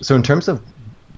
so 0.00 0.14
in 0.14 0.22
terms 0.22 0.48
of 0.48 0.62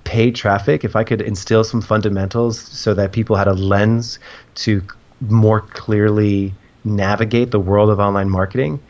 paid 0.04 0.34
traffic, 0.34 0.84
if 0.84 0.96
I 0.96 1.04
could 1.04 1.20
instill 1.20 1.64
some 1.64 1.80
fundamentals 1.80 2.58
so 2.58 2.94
that 2.94 3.12
people 3.12 3.36
had 3.36 3.48
a 3.48 3.52
lens 3.52 4.18
to 4.56 4.82
more 5.20 5.60
clearly 5.60 6.54
navigate 6.84 7.50
the 7.50 7.60
world 7.60 7.90
of 7.90 8.00
online 8.00 8.30
marketing, 8.30 8.80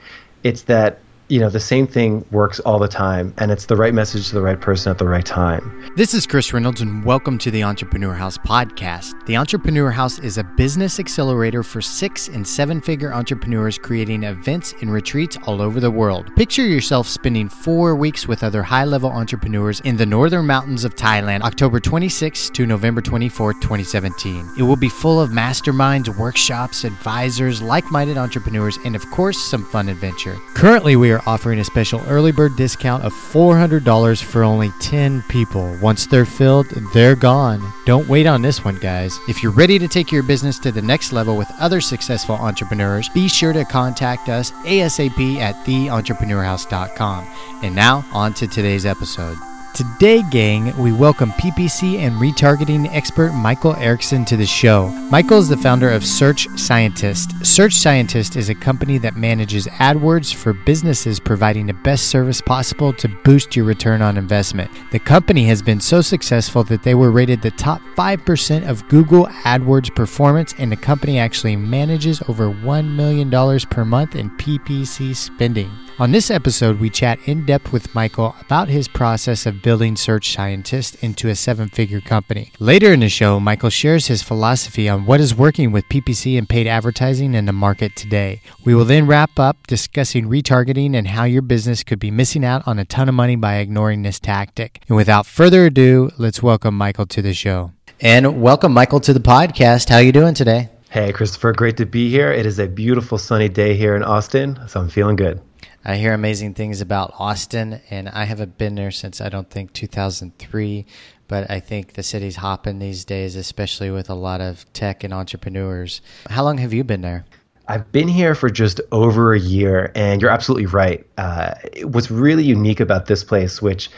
it's 0.44 0.62
that 0.62 1.00
you 1.30 1.38
know, 1.38 1.48
the 1.48 1.60
same 1.60 1.86
thing 1.86 2.24
works 2.32 2.58
all 2.60 2.80
the 2.80 2.88
time, 2.88 3.32
and 3.38 3.52
it's 3.52 3.66
the 3.66 3.76
right 3.76 3.94
message 3.94 4.28
to 4.28 4.34
the 4.34 4.42
right 4.42 4.60
person 4.60 4.90
at 4.90 4.98
the 4.98 5.06
right 5.06 5.24
time. 5.24 5.88
This 5.94 6.12
is 6.12 6.26
Chris 6.26 6.52
Reynolds, 6.52 6.80
and 6.80 7.04
welcome 7.04 7.38
to 7.38 7.52
the 7.52 7.62
Entrepreneur 7.62 8.14
House 8.14 8.36
podcast. 8.36 9.14
The 9.26 9.36
Entrepreneur 9.36 9.92
House 9.92 10.18
is 10.18 10.38
a 10.38 10.42
business 10.42 10.98
accelerator 10.98 11.62
for 11.62 11.80
six 11.80 12.26
and 12.26 12.44
seven 12.44 12.80
figure 12.80 13.14
entrepreneurs 13.14 13.78
creating 13.78 14.24
events 14.24 14.74
and 14.80 14.92
retreats 14.92 15.38
all 15.46 15.62
over 15.62 15.78
the 15.78 15.90
world. 15.90 16.34
Picture 16.34 16.66
yourself 16.66 17.06
spending 17.06 17.48
four 17.48 17.94
weeks 17.94 18.26
with 18.26 18.42
other 18.42 18.64
high 18.64 18.84
level 18.84 19.08
entrepreneurs 19.08 19.78
in 19.80 19.96
the 19.96 20.06
northern 20.06 20.48
mountains 20.48 20.82
of 20.82 20.96
Thailand, 20.96 21.42
October 21.42 21.78
26 21.78 22.50
to 22.50 22.66
November 22.66 23.00
24, 23.00 23.52
2017. 23.52 24.54
It 24.58 24.62
will 24.62 24.74
be 24.74 24.88
full 24.88 25.20
of 25.20 25.30
masterminds, 25.30 26.08
workshops, 26.18 26.82
advisors, 26.82 27.62
like 27.62 27.88
minded 27.92 28.18
entrepreneurs, 28.18 28.78
and 28.84 28.96
of 28.96 29.08
course, 29.12 29.38
some 29.38 29.64
fun 29.66 29.88
adventure. 29.88 30.36
Currently, 30.54 30.96
we 30.96 31.12
are 31.12 31.19
offering 31.26 31.58
a 31.58 31.64
special 31.64 32.00
early 32.08 32.32
bird 32.32 32.56
discount 32.56 33.04
of 33.04 33.12
$400 33.12 34.22
for 34.22 34.42
only 34.42 34.70
10 34.80 35.22
people. 35.28 35.76
Once 35.80 36.06
they're 36.06 36.24
filled, 36.24 36.66
they're 36.94 37.16
gone. 37.16 37.72
Don't 37.86 38.08
wait 38.08 38.26
on 38.26 38.42
this 38.42 38.64
one, 38.64 38.76
guys. 38.76 39.18
If 39.28 39.42
you're 39.42 39.52
ready 39.52 39.78
to 39.78 39.88
take 39.88 40.12
your 40.12 40.22
business 40.22 40.58
to 40.60 40.72
the 40.72 40.82
next 40.82 41.12
level 41.12 41.36
with 41.36 41.50
other 41.58 41.80
successful 41.80 42.36
entrepreneurs, 42.36 43.08
be 43.10 43.28
sure 43.28 43.52
to 43.52 43.64
contact 43.64 44.28
us 44.28 44.52
ASAP 44.64 45.36
at 45.38 45.54
theentrepreneurhouse.com. 45.66 47.26
And 47.62 47.74
now, 47.74 48.04
on 48.12 48.34
to 48.34 48.46
today's 48.46 48.86
episode. 48.86 49.36
Today, 49.74 50.22
gang, 50.30 50.76
we 50.76 50.92
welcome 50.92 51.30
PPC 51.32 51.98
and 51.98 52.16
retargeting 52.16 52.92
expert 52.92 53.32
Michael 53.32 53.76
Erickson 53.76 54.24
to 54.24 54.36
the 54.36 54.44
show. 54.44 54.88
Michael 55.10 55.38
is 55.38 55.48
the 55.48 55.56
founder 55.56 55.88
of 55.88 56.04
Search 56.04 56.48
Scientist. 56.58 57.46
Search 57.46 57.74
Scientist 57.74 58.34
is 58.34 58.48
a 58.48 58.54
company 58.54 58.98
that 58.98 59.16
manages 59.16 59.68
AdWords 59.68 60.34
for 60.34 60.52
businesses 60.52 61.20
providing 61.20 61.66
the 61.66 61.72
best 61.72 62.08
service 62.08 62.40
possible 62.40 62.92
to 62.94 63.08
boost 63.24 63.54
your 63.54 63.64
return 63.64 64.02
on 64.02 64.16
investment. 64.16 64.70
The 64.90 64.98
company 64.98 65.46
has 65.46 65.62
been 65.62 65.80
so 65.80 66.00
successful 66.00 66.64
that 66.64 66.82
they 66.82 66.96
were 66.96 67.12
rated 67.12 67.40
the 67.40 67.52
top 67.52 67.80
5% 67.96 68.68
of 68.68 68.86
Google 68.88 69.26
AdWords 69.44 69.94
performance, 69.94 70.52
and 70.58 70.72
the 70.72 70.76
company 70.76 71.18
actually 71.18 71.54
manages 71.54 72.20
over 72.28 72.50
$1 72.50 72.96
million 72.96 73.30
per 73.70 73.84
month 73.84 74.16
in 74.16 74.30
PPC 74.30 75.14
spending. 75.14 75.70
On 76.00 76.12
this 76.12 76.30
episode, 76.30 76.80
we 76.80 76.88
chat 76.88 77.18
in 77.26 77.44
depth 77.44 77.74
with 77.74 77.94
Michael 77.94 78.34
about 78.40 78.68
his 78.68 78.88
process 78.88 79.44
of 79.44 79.60
building 79.60 79.96
Search 79.96 80.32
Scientist 80.32 80.94
into 81.04 81.28
a 81.28 81.34
seven 81.34 81.68
figure 81.68 82.00
company. 82.00 82.52
Later 82.58 82.94
in 82.94 83.00
the 83.00 83.10
show, 83.10 83.38
Michael 83.38 83.68
shares 83.68 84.06
his 84.06 84.22
philosophy 84.22 84.88
on 84.88 85.04
what 85.04 85.20
is 85.20 85.34
working 85.34 85.72
with 85.72 85.84
PPC 85.90 86.38
and 86.38 86.48
paid 86.48 86.66
advertising 86.66 87.34
in 87.34 87.44
the 87.44 87.52
market 87.52 87.96
today. 87.96 88.40
We 88.64 88.74
will 88.74 88.86
then 88.86 89.06
wrap 89.06 89.38
up 89.38 89.66
discussing 89.66 90.24
retargeting 90.24 90.96
and 90.96 91.06
how 91.06 91.24
your 91.24 91.42
business 91.42 91.84
could 91.84 91.98
be 91.98 92.10
missing 92.10 92.46
out 92.46 92.66
on 92.66 92.78
a 92.78 92.86
ton 92.86 93.10
of 93.10 93.14
money 93.14 93.36
by 93.36 93.56
ignoring 93.56 94.00
this 94.00 94.18
tactic. 94.18 94.82
And 94.88 94.96
without 94.96 95.26
further 95.26 95.66
ado, 95.66 96.12
let's 96.16 96.42
welcome 96.42 96.78
Michael 96.78 97.04
to 97.08 97.20
the 97.20 97.34
show. 97.34 97.72
And 98.00 98.40
welcome, 98.40 98.72
Michael, 98.72 99.00
to 99.00 99.12
the 99.12 99.20
podcast. 99.20 99.90
How 99.90 99.96
are 99.96 100.02
you 100.02 100.12
doing 100.12 100.32
today? 100.32 100.70
Hey, 100.88 101.12
Christopher, 101.12 101.52
great 101.52 101.76
to 101.76 101.84
be 101.84 102.08
here. 102.08 102.32
It 102.32 102.46
is 102.46 102.58
a 102.58 102.68
beautiful 102.68 103.18
sunny 103.18 103.50
day 103.50 103.76
here 103.76 103.94
in 103.96 104.02
Austin, 104.02 104.58
so 104.66 104.80
I'm 104.80 104.88
feeling 104.88 105.16
good. 105.16 105.42
I 105.84 105.96
hear 105.96 106.12
amazing 106.12 106.54
things 106.54 106.80
about 106.80 107.14
Austin, 107.18 107.80
and 107.88 108.08
I 108.08 108.24
haven't 108.24 108.58
been 108.58 108.74
there 108.74 108.90
since 108.90 109.20
I 109.20 109.30
don't 109.30 109.48
think 109.48 109.72
2003. 109.72 110.86
But 111.26 111.50
I 111.50 111.60
think 111.60 111.92
the 111.92 112.02
city's 112.02 112.36
hopping 112.36 112.80
these 112.80 113.04
days, 113.04 113.36
especially 113.36 113.90
with 113.90 114.10
a 114.10 114.14
lot 114.14 114.40
of 114.40 114.70
tech 114.72 115.04
and 115.04 115.14
entrepreneurs. 115.14 116.02
How 116.28 116.42
long 116.42 116.58
have 116.58 116.72
you 116.72 116.82
been 116.82 117.02
there? 117.02 117.24
I've 117.68 117.92
been 117.92 118.08
here 118.08 118.34
for 118.34 118.50
just 118.50 118.80
over 118.90 119.32
a 119.32 119.38
year, 119.38 119.92
and 119.94 120.20
you're 120.20 120.30
absolutely 120.30 120.66
right. 120.66 121.06
Uh, 121.16 121.54
what's 121.84 122.10
really 122.10 122.42
unique 122.42 122.80
about 122.80 123.06
this 123.06 123.22
place, 123.22 123.62
which 123.62 123.88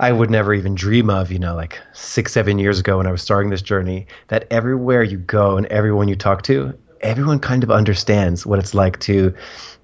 I 0.00 0.10
would 0.10 0.30
never 0.30 0.54
even 0.54 0.74
dream 0.74 1.10
of, 1.10 1.30
you 1.30 1.38
know, 1.38 1.54
like 1.54 1.78
six, 1.92 2.32
seven 2.32 2.58
years 2.58 2.80
ago 2.80 2.96
when 2.96 3.06
I 3.06 3.12
was 3.12 3.20
starting 3.20 3.50
this 3.50 3.60
journey, 3.60 4.06
that 4.28 4.46
everywhere 4.50 5.02
you 5.02 5.18
go 5.18 5.58
and 5.58 5.66
everyone 5.66 6.08
you 6.08 6.16
talk 6.16 6.40
to, 6.44 6.72
everyone 7.02 7.38
kind 7.38 7.62
of 7.62 7.70
understands 7.70 8.46
what 8.46 8.58
it's 8.58 8.72
like 8.72 8.98
to, 9.00 9.34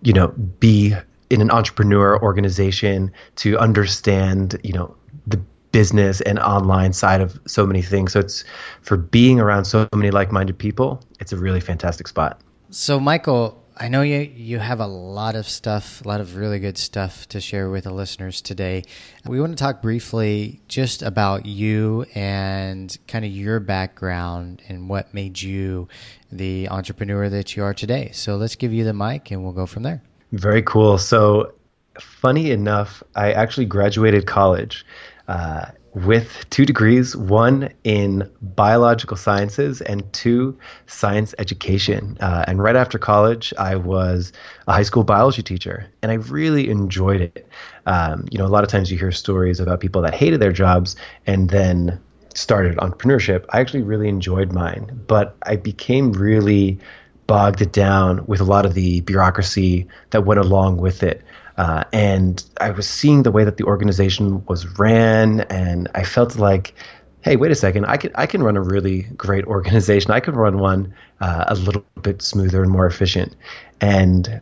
you 0.00 0.12
know, 0.14 0.28
be 0.28 0.94
in 1.30 1.40
an 1.40 1.50
entrepreneur 1.50 2.20
organization 2.22 3.12
to 3.36 3.58
understand, 3.58 4.58
you 4.62 4.72
know, 4.72 4.96
the 5.26 5.40
business 5.72 6.20
and 6.22 6.38
online 6.38 6.92
side 6.92 7.20
of 7.20 7.38
so 7.46 7.66
many 7.66 7.82
things. 7.82 8.12
So 8.12 8.20
it's 8.20 8.44
for 8.80 8.96
being 8.96 9.40
around 9.40 9.66
so 9.66 9.88
many 9.94 10.10
like-minded 10.10 10.56
people, 10.58 11.02
it's 11.20 11.32
a 11.32 11.36
really 11.36 11.60
fantastic 11.60 12.08
spot. 12.08 12.40
So 12.70 12.98
Michael, 12.98 13.62
I 13.76 13.88
know 13.88 14.00
you 14.00 14.20
you 14.20 14.58
have 14.58 14.80
a 14.80 14.86
lot 14.86 15.36
of 15.36 15.46
stuff, 15.46 16.02
a 16.02 16.08
lot 16.08 16.22
of 16.22 16.36
really 16.36 16.60
good 16.60 16.78
stuff 16.78 17.28
to 17.28 17.42
share 17.42 17.68
with 17.68 17.84
the 17.84 17.92
listeners 17.92 18.40
today. 18.40 18.84
We 19.26 19.38
want 19.38 19.52
to 19.52 19.62
talk 19.62 19.82
briefly 19.82 20.62
just 20.66 21.02
about 21.02 21.44
you 21.44 22.06
and 22.14 22.96
kind 23.06 23.26
of 23.26 23.30
your 23.30 23.60
background 23.60 24.62
and 24.68 24.88
what 24.88 25.12
made 25.12 25.42
you 25.42 25.88
the 26.32 26.70
entrepreneur 26.70 27.28
that 27.28 27.54
you 27.54 27.64
are 27.64 27.74
today. 27.74 28.12
So 28.14 28.36
let's 28.36 28.56
give 28.56 28.72
you 28.72 28.84
the 28.84 28.94
mic 28.94 29.30
and 29.30 29.44
we'll 29.44 29.52
go 29.52 29.66
from 29.66 29.82
there. 29.82 30.02
Very 30.32 30.62
cool. 30.62 30.98
So, 30.98 31.52
funny 32.00 32.50
enough, 32.50 33.02
I 33.14 33.32
actually 33.32 33.66
graduated 33.66 34.26
college 34.26 34.84
uh, 35.28 35.66
with 35.94 36.44
two 36.50 36.66
degrees 36.66 37.16
one 37.16 37.70
in 37.84 38.30
biological 38.42 39.16
sciences 39.16 39.80
and 39.80 40.12
two 40.12 40.58
science 40.86 41.34
education. 41.38 42.18
Uh, 42.20 42.44
and 42.46 42.62
right 42.62 42.76
after 42.76 42.98
college, 42.98 43.54
I 43.58 43.76
was 43.76 44.32
a 44.66 44.72
high 44.72 44.82
school 44.82 45.04
biology 45.04 45.42
teacher, 45.42 45.86
and 46.02 46.12
I 46.12 46.16
really 46.16 46.68
enjoyed 46.68 47.22
it. 47.22 47.48
Um, 47.86 48.26
you 48.30 48.38
know, 48.38 48.44
a 48.44 48.48
lot 48.48 48.62
of 48.62 48.68
times 48.68 48.90
you 48.90 48.98
hear 48.98 49.12
stories 49.12 49.58
about 49.58 49.80
people 49.80 50.02
that 50.02 50.14
hated 50.14 50.40
their 50.40 50.52
jobs 50.52 50.96
and 51.26 51.48
then 51.48 51.98
started 52.34 52.76
entrepreneurship. 52.76 53.46
I 53.50 53.60
actually 53.60 53.82
really 53.82 54.08
enjoyed 54.08 54.52
mine, 54.52 55.02
but 55.06 55.36
I 55.44 55.56
became 55.56 56.12
really 56.12 56.78
bogged 57.26 57.60
it 57.60 57.72
down 57.72 58.24
with 58.26 58.40
a 58.40 58.44
lot 58.44 58.66
of 58.66 58.74
the 58.74 59.00
bureaucracy 59.02 59.86
that 60.10 60.24
went 60.24 60.40
along 60.40 60.78
with 60.78 61.02
it. 61.02 61.22
Uh, 61.56 61.84
and 61.92 62.44
I 62.60 62.70
was 62.70 62.88
seeing 62.88 63.22
the 63.22 63.30
way 63.30 63.44
that 63.44 63.56
the 63.56 63.64
organization 63.64 64.44
was 64.46 64.78
ran, 64.78 65.40
and 65.42 65.88
I 65.94 66.04
felt 66.04 66.36
like, 66.36 66.74
hey, 67.22 67.36
wait 67.36 67.50
a 67.50 67.54
second, 67.54 67.86
I 67.86 67.96
can 67.96 68.10
I 68.14 68.26
can 68.26 68.42
run 68.42 68.56
a 68.56 68.62
really 68.62 69.02
great 69.16 69.44
organization. 69.46 70.10
I 70.10 70.20
can 70.20 70.34
run 70.34 70.58
one 70.58 70.94
uh, 71.20 71.44
a 71.48 71.54
little 71.54 71.84
bit 72.02 72.22
smoother 72.22 72.62
and 72.62 72.70
more 72.70 72.86
efficient. 72.86 73.34
And 73.80 74.40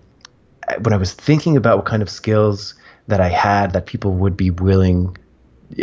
when 0.81 0.93
I 0.93 0.97
was 0.97 1.13
thinking 1.13 1.57
about 1.57 1.77
what 1.77 1.87
kind 1.87 2.03
of 2.03 2.11
skills 2.11 2.75
that 3.07 3.21
I 3.21 3.29
had 3.29 3.73
that 3.75 3.87
people 3.87 4.13
would 4.15 4.37
be 4.37 4.51
willing 4.51 5.17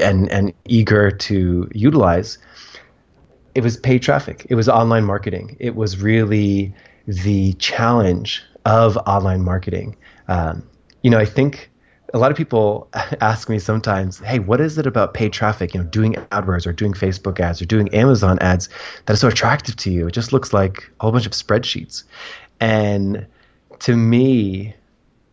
and 0.02 0.30
and 0.30 0.54
eager 0.66 1.12
to 1.12 1.70
utilize, 1.74 2.38
it 3.56 3.64
was 3.64 3.78
paid 3.78 4.02
traffic. 4.02 4.46
It 4.50 4.56
was 4.56 4.68
online 4.68 5.06
marketing. 5.06 5.56
It 5.60 5.76
was 5.76 6.02
really 6.02 6.74
the 7.08 7.54
challenge 7.54 8.44
of 8.66 8.98
online 8.98 9.42
marketing. 9.42 9.96
Um, 10.28 10.68
you 11.02 11.10
know, 11.10 11.18
I 11.18 11.26
think 11.26 11.70
a 12.14 12.18
lot 12.18 12.32
of 12.32 12.38
people 12.38 12.90
ask 13.22 13.50
me 13.50 13.60
sometimes, 13.60 14.20
"Hey, 14.20 14.40
what 14.40 14.62
is 14.62 14.78
it 14.78 14.86
about 14.86 15.14
paid 15.14 15.34
traffic? 15.34 15.74
You 15.74 15.82
know, 15.82 15.88
doing 15.88 16.14
AdWords 16.14 16.66
or 16.66 16.74
doing 16.74 16.94
Facebook 16.94 17.40
ads 17.40 17.62
or 17.62 17.66
doing 17.66 17.94
Amazon 17.94 18.40
ads 18.40 18.70
that 19.06 19.14
is 19.14 19.20
so 19.20 19.28
attractive 19.28 19.76
to 19.78 19.92
you? 19.92 20.08
It 20.08 20.12
just 20.12 20.34
looks 20.34 20.54
like 20.54 20.92
a 21.00 21.04
whole 21.04 21.12
bunch 21.12 21.26
of 21.26 21.32
spreadsheets." 21.32 22.04
And 22.60 23.26
to 23.80 23.96
me, 23.96 24.76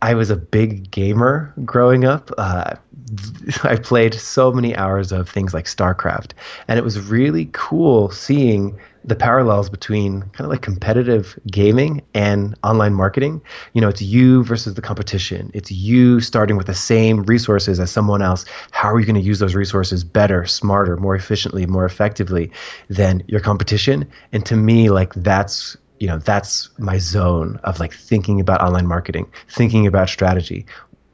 I 0.01 0.15
was 0.15 0.31
a 0.31 0.37
big 0.37 0.91
gamer 0.91 1.53
growing 1.65 2.05
up. 2.05 2.31
Uh, 2.39 2.75
I 3.63 3.77
played 3.77 4.15
so 4.15 4.53
many 4.53 4.77
hours 4.77 5.13
of 5.13 5.29
things 5.29 5.55
like 5.55 5.65
StarCraft, 5.65 6.33
and 6.69 6.79
it 6.79 6.85
was 6.85 7.01
really 7.01 7.49
cool 7.53 8.11
seeing 8.11 8.79
the 9.05 9.17
parallels 9.17 9.71
between 9.71 10.21
kind 10.21 10.41
of 10.41 10.51
like 10.51 10.61
competitive 10.61 11.39
gaming 11.47 12.03
and 12.15 12.55
online 12.63 12.93
marketing. 12.93 13.41
You 13.73 13.81
know, 13.81 13.89
it's 13.89 14.03
you 14.03 14.45
versus 14.45 14.75
the 14.75 14.83
competition. 14.83 15.51
It's 15.55 15.71
you 15.71 16.21
starting 16.21 16.57
with 16.57 16.67
the 16.67 16.75
same 16.75 17.23
resources 17.23 17.81
as 17.81 17.91
someone 17.91 18.21
else. 18.21 18.45
How 18.71 18.93
are 18.93 19.01
you 19.01 19.07
going 19.07 19.15
to 19.15 19.23
use 19.23 19.39
those 19.39 19.55
resources 19.55 20.05
better, 20.05 20.45
smarter, 20.45 20.97
more 20.97 21.15
efficiently, 21.15 21.65
more 21.65 21.87
effectively 21.87 22.51
than 22.89 23.23
your 23.29 23.41
competition? 23.41 24.07
And 24.33 24.45
to 24.47 24.57
me, 24.57 24.91
like 24.91 25.15
that's 25.15 25.77
you 26.01 26.07
know 26.07 26.19
that's 26.19 26.71
my 26.79 26.99
zone 26.99 27.59
of 27.65 27.81
like 27.81 27.93
thinking 27.93 28.41
about 28.41 28.61
online 28.61 28.87
marketing 28.87 29.31
thinking 29.49 29.87
about 29.87 30.09
strategy 30.09 30.65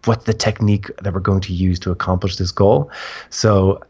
what's 0.05 0.25
the 0.25 0.35
technique 0.35 0.91
that 1.03 1.15
we're 1.15 1.21
going 1.21 1.41
to 1.41 1.53
use 1.53 1.79
to 1.79 1.91
accomplish 1.91 2.37
this 2.37 2.51
goal 2.51 2.91
so 3.31 3.81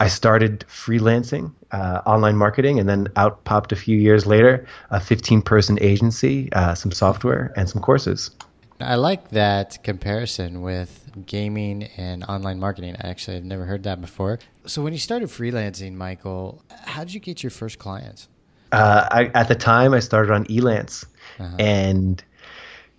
i 0.00 0.08
started 0.08 0.64
freelancing 0.68 1.52
uh, 1.72 2.00
online 2.06 2.36
marketing 2.36 2.78
and 2.78 2.88
then 2.88 3.08
out 3.16 3.42
popped 3.44 3.72
a 3.72 3.76
few 3.76 3.96
years 3.98 4.26
later 4.26 4.66
a 4.90 5.00
15 5.00 5.42
person 5.42 5.78
agency 5.80 6.52
uh, 6.52 6.74
some 6.74 6.92
software 6.92 7.52
and 7.56 7.68
some 7.68 7.80
courses 7.80 8.30
i 8.80 8.94
like 8.94 9.30
that 9.30 9.82
comparison 9.82 10.60
with 10.62 11.06
gaming 11.24 11.84
and 11.96 12.24
online 12.24 12.60
marketing. 12.60 12.94
actually 12.96 13.08
I 13.08 13.10
actually 13.10 13.34
have 13.36 13.44
never 13.44 13.64
heard 13.64 13.84
that 13.84 14.00
before. 14.00 14.38
So 14.66 14.82
when 14.82 14.92
you 14.92 14.98
started 14.98 15.28
freelancing, 15.28 15.94
Michael, 15.94 16.62
how 16.84 17.04
did 17.04 17.14
you 17.14 17.20
get 17.20 17.42
your 17.42 17.50
first 17.50 17.78
clients? 17.78 18.28
Uh, 18.72 19.08
I, 19.10 19.24
at 19.34 19.48
the 19.48 19.54
time, 19.54 19.94
I 19.94 20.00
started 20.00 20.32
on 20.32 20.44
Elance, 20.46 21.06
uh-huh. 21.38 21.56
and 21.58 22.22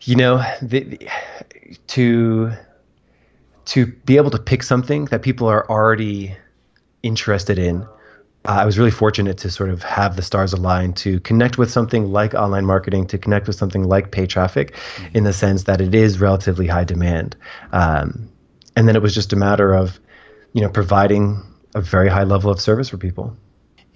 you 0.01 0.15
know, 0.15 0.43
the, 0.61 0.79
the, 0.81 1.09
to 1.87 2.51
to 3.65 3.85
be 3.85 4.17
able 4.17 4.31
to 4.31 4.39
pick 4.39 4.63
something 4.63 5.05
that 5.05 5.21
people 5.21 5.47
are 5.47 5.69
already 5.69 6.35
interested 7.03 7.59
in 7.59 7.85
uh, 8.47 8.59
I 8.61 8.65
was 8.65 8.77
really 8.77 8.91
fortunate 8.91 9.37
to 9.39 9.51
sort 9.51 9.69
of 9.69 9.83
have 9.83 10.15
the 10.15 10.21
stars 10.21 10.53
align 10.53 10.93
to 10.93 11.19
connect 11.19 11.57
with 11.57 11.69
something 11.69 12.11
like 12.11 12.33
online 12.33 12.65
marketing, 12.65 13.05
to 13.07 13.17
connect 13.17 13.45
with 13.45 13.57
something 13.57 13.83
like 13.83 14.11
pay 14.11 14.25
traffic, 14.25 14.73
mm-hmm. 14.73 15.17
in 15.17 15.23
the 15.25 15.33
sense 15.33 15.63
that 15.63 15.81
it 15.81 15.93
is 15.93 16.19
relatively 16.19 16.67
high 16.67 16.85
demand. 16.85 17.35
Um, 17.73 18.29
and 18.75 18.87
then 18.87 18.95
it 18.95 19.01
was 19.01 19.13
just 19.13 19.33
a 19.33 19.35
matter 19.35 19.73
of, 19.73 19.99
you 20.53 20.61
know, 20.61 20.69
providing 20.69 21.43
a 21.75 21.81
very 21.81 22.07
high 22.07 22.23
level 22.23 22.49
of 22.49 22.61
service 22.61 22.89
for 22.89 22.97
people. 22.97 23.35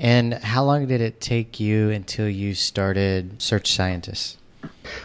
And 0.01 0.33
how 0.33 0.63
long 0.63 0.87
did 0.87 0.99
it 0.99 1.21
take 1.21 1.59
you 1.59 1.91
until 1.91 2.27
you 2.27 2.55
started 2.55 3.39
Search 3.39 3.71
Scientists? 3.71 4.35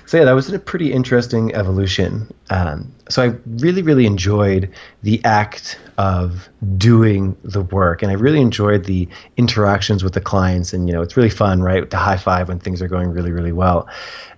So 0.06 0.16
yeah, 0.16 0.24
that 0.24 0.32
was 0.32 0.50
a 0.50 0.58
pretty 0.58 0.90
interesting 0.90 1.54
evolution. 1.54 2.32
Um, 2.48 2.90
so 3.10 3.22
I 3.22 3.34
really, 3.46 3.82
really 3.82 4.06
enjoyed 4.06 4.72
the 5.02 5.22
act 5.24 5.78
of 5.98 6.48
doing 6.78 7.36
the 7.44 7.60
work, 7.60 8.02
and 8.02 8.10
I 8.10 8.14
really 8.14 8.40
enjoyed 8.40 8.84
the 8.84 9.06
interactions 9.36 10.02
with 10.02 10.14
the 10.14 10.20
clients. 10.20 10.72
And 10.72 10.88
you 10.88 10.94
know, 10.94 11.02
it's 11.02 11.14
really 11.14 11.30
fun, 11.30 11.62
right, 11.62 11.88
to 11.90 11.96
high 11.98 12.16
five 12.16 12.48
when 12.48 12.58
things 12.58 12.80
are 12.80 12.88
going 12.88 13.10
really, 13.10 13.32
really 13.32 13.52
well. 13.52 13.86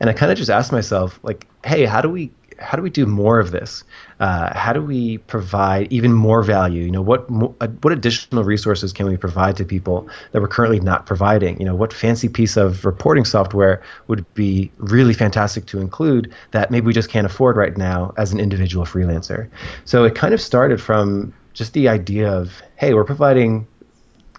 And 0.01 0.11
I 0.11 0.13
kind 0.13 0.33
of 0.33 0.39
just 0.39 0.51
asked 0.51 0.73
myself, 0.73 1.21
like, 1.23 1.47
hey, 1.65 1.85
how 1.85 2.01
do 2.01 2.09
we 2.09 2.33
how 2.59 2.77
do 2.77 2.83
we 2.83 2.91
do 2.91 3.07
more 3.07 3.39
of 3.39 3.51
this? 3.51 3.85
Uh, 4.21 4.57
how 4.57 4.73
do 4.73 4.83
we 4.83 5.19
provide 5.19 5.93
even 5.93 6.13
more 6.13 6.43
value? 6.43 6.83
You 6.83 6.91
know, 6.91 7.03
what 7.03 7.27
uh, 7.61 7.69
what 7.83 7.93
additional 7.93 8.45
resources 8.45 8.93
can 8.93 9.07
we 9.07 9.17
provide 9.17 9.57
to 9.57 9.65
people 9.65 10.09
that 10.33 10.41
we're 10.41 10.49
currently 10.49 10.81
not 10.81 11.07
providing? 11.07 11.59
You 11.59 11.67
know, 11.67 11.75
what 11.75 11.93
fancy 11.93 12.29
piece 12.29 12.57
of 12.57 12.85
reporting 12.85 13.25
software 13.25 13.83
would 14.09 14.25
be 14.35 14.71
really 14.79 15.15
fantastic 15.15 15.67
to 15.67 15.81
include 15.81 16.33
that 16.51 16.71
maybe 16.71 16.87
we 16.87 16.93
just 16.93 17.11
can't 17.11 17.27
afford 17.27 17.57
right 17.57 17.77
now 17.77 18.13
as 18.17 18.33
an 18.33 18.41
individual 18.41 18.85
freelancer? 18.85 19.49
So 19.85 20.05
it 20.05 20.15
kind 20.15 20.35
of 20.35 20.41
started 20.41 20.81
from 20.81 21.33
just 21.53 21.73
the 21.73 21.89
idea 21.89 22.31
of, 22.31 22.63
hey, 22.77 22.95
we're 22.95 23.05
providing 23.05 23.67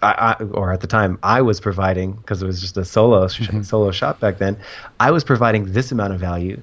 I, 0.02 0.36
I, 0.40 0.44
or 0.44 0.72
at 0.72 0.80
the 0.80 0.86
time 0.86 1.18
I 1.22 1.42
was 1.42 1.60
providing 1.60 2.12
because 2.12 2.42
it 2.42 2.46
was 2.46 2.60
just 2.60 2.76
a 2.76 2.84
solo 2.84 3.26
mm-hmm. 3.26 3.62
solo 3.62 3.90
shop 3.90 4.20
back 4.20 4.38
then. 4.38 4.56
I 4.98 5.10
was 5.10 5.24
providing 5.24 5.72
this 5.72 5.92
amount 5.92 6.14
of 6.14 6.20
value 6.20 6.60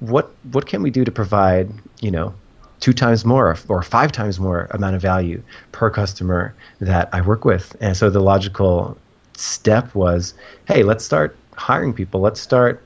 what 0.00 0.30
what 0.52 0.66
can 0.66 0.82
we 0.82 0.90
do 0.90 1.04
to 1.04 1.12
provide 1.12 1.70
you 2.00 2.10
know 2.10 2.34
two 2.80 2.92
times 2.92 3.24
more 3.24 3.56
or 3.68 3.82
five 3.82 4.10
times 4.10 4.40
more 4.40 4.66
amount 4.70 4.96
of 4.96 5.02
value 5.02 5.42
per 5.72 5.90
customer 5.90 6.54
that 6.80 7.08
I 7.12 7.20
work 7.20 7.44
with? 7.44 7.76
And 7.80 7.96
so 7.96 8.10
the 8.10 8.20
logical 8.20 8.96
step 9.34 9.94
was, 9.94 10.34
hey, 10.66 10.82
let's 10.82 11.04
start 11.04 11.36
hiring 11.56 11.92
people. 11.92 12.20
Let's 12.20 12.40
start 12.40 12.82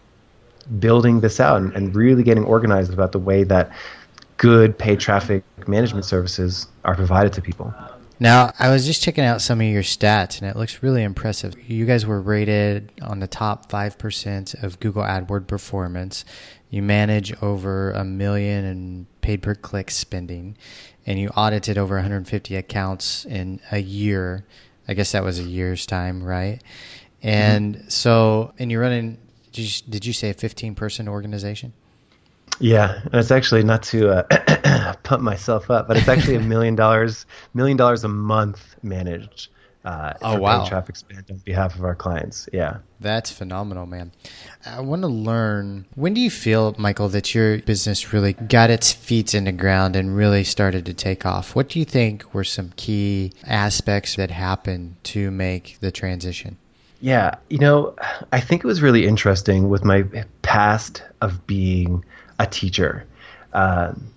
building 0.79 1.21
this 1.21 1.41
out 1.41 1.61
and, 1.61 1.73
and 1.75 1.95
really 1.95 2.23
getting 2.23 2.45
organized 2.45 2.93
about 2.93 3.13
the 3.13 3.19
way 3.19 3.45
that 3.45 3.71
good 4.37 4.77
paid 4.77 4.99
traffic 4.99 5.45
management 5.69 6.05
services 6.05 6.67
are 6.85 6.95
provided 6.95 7.33
to 7.35 7.43
people. 7.43 7.73
Now, 8.21 8.53
I 8.59 8.71
was 8.71 8.87
just 8.87 9.03
checking 9.03 9.25
out 9.25 9.43
some 9.43 9.61
of 9.61 9.67
your 9.67 9.83
stats 9.83 10.41
and 10.41 10.49
it 10.49 10.57
looks 10.57 10.83
really 10.83 11.03
impressive. 11.03 11.55
You 11.69 11.85
guys 11.85 12.07
were 12.07 12.21
rated 12.21 12.93
on 13.03 13.19
the 13.19 13.27
top 13.27 13.71
5% 13.71 14.63
of 14.63 14.79
Google 14.79 15.03
AdWord 15.03 15.47
performance. 15.47 16.25
You 16.71 16.83
manage 16.83 17.35
over 17.43 17.91
a 17.93 18.05
million 18.05 18.65
in 18.65 19.07
paid 19.21 19.43
per 19.43 19.55
click 19.55 19.91
spending, 19.91 20.57
and 21.07 21.19
you 21.19 21.29
audited 21.31 21.79
over 21.79 21.95
150 21.95 22.57
accounts 22.57 23.25
in 23.25 23.61
a 23.71 23.79
year. 23.79 24.45
I 24.89 24.95
guess 24.95 25.13
that 25.13 25.23
was 25.23 25.39
a 25.39 25.45
year's 25.45 25.87
time, 25.87 26.23
right? 26.23 26.61
And 27.23 27.77
mm-hmm. 27.77 27.89
so, 27.89 28.55
and 28.59 28.71
you're 28.71 28.81
running. 28.81 29.19
Did 29.53 29.63
you, 29.63 29.83
did 29.89 30.05
you 30.05 30.13
say 30.13 30.31
a 30.31 30.35
15 30.35 30.75
person 30.75 31.09
organization? 31.09 31.73
Yeah, 32.61 33.01
and 33.05 33.15
it's 33.15 33.31
actually 33.31 33.65
not 33.65 33.83
to 33.85 34.11
uh, 34.11 34.95
pump 35.03 35.23
myself 35.23 35.71
up, 35.71 35.89
but 35.89 35.97
it's 35.97 36.09
actually 36.09 36.37
a 36.37 36.41
million 36.55 36.77
dollars, 36.77 37.27
million 37.53 37.77
dollars 37.77 38.05
a 38.05 38.09
month 38.09 38.77
managed 38.83 39.49
uh, 39.85 40.15
oh 40.23 40.39
wow! 40.39 40.65
Traffic 40.65 40.97
spent 40.97 41.31
on 41.31 41.37
behalf 41.39 41.75
of 41.75 41.85
our 41.85 41.95
clients. 41.95 42.49
Yeah, 42.53 42.79
that's 43.01 43.31
phenomenal, 43.31 43.85
man. 43.85 44.12
I 44.65 44.81
want 44.81 45.03
to 45.03 45.09
learn. 45.09 45.85
When 45.95 46.15
do 46.15 46.23
you 46.23 46.31
feel, 46.31 46.75
Michael, 46.79 47.11
that 47.11 47.35
your 47.35 47.59
business 47.59 48.12
really 48.12 48.33
got 48.33 48.71
its 48.71 48.93
feet 48.93 49.35
in 49.35 49.45
the 49.45 49.53
ground 49.53 49.95
and 49.95 50.17
really 50.17 50.43
started 50.43 50.87
to 50.87 50.95
take 50.95 51.27
off? 51.27 51.55
What 51.55 51.69
do 51.69 51.79
you 51.79 51.85
think 51.85 52.33
were 52.33 52.45
some 52.45 52.73
key 52.77 53.33
aspects 53.47 54.17
that 54.17 54.31
happened 54.31 54.97
to 55.05 55.31
make 55.31 55.77
the 55.81 55.91
transition? 55.91 56.56
Yeah, 57.03 57.35
you 57.51 57.59
know, 57.59 57.95
I 58.33 58.41
think 58.41 58.65
it 58.65 58.67
was 58.67 58.81
really 58.81 59.06
interesting 59.06 59.69
with 59.69 59.85
my 59.85 60.05
past 60.41 61.03
of 61.21 61.47
being 61.47 62.03
a 62.44 62.50
teacher. 62.50 63.05
Um, 63.52 64.08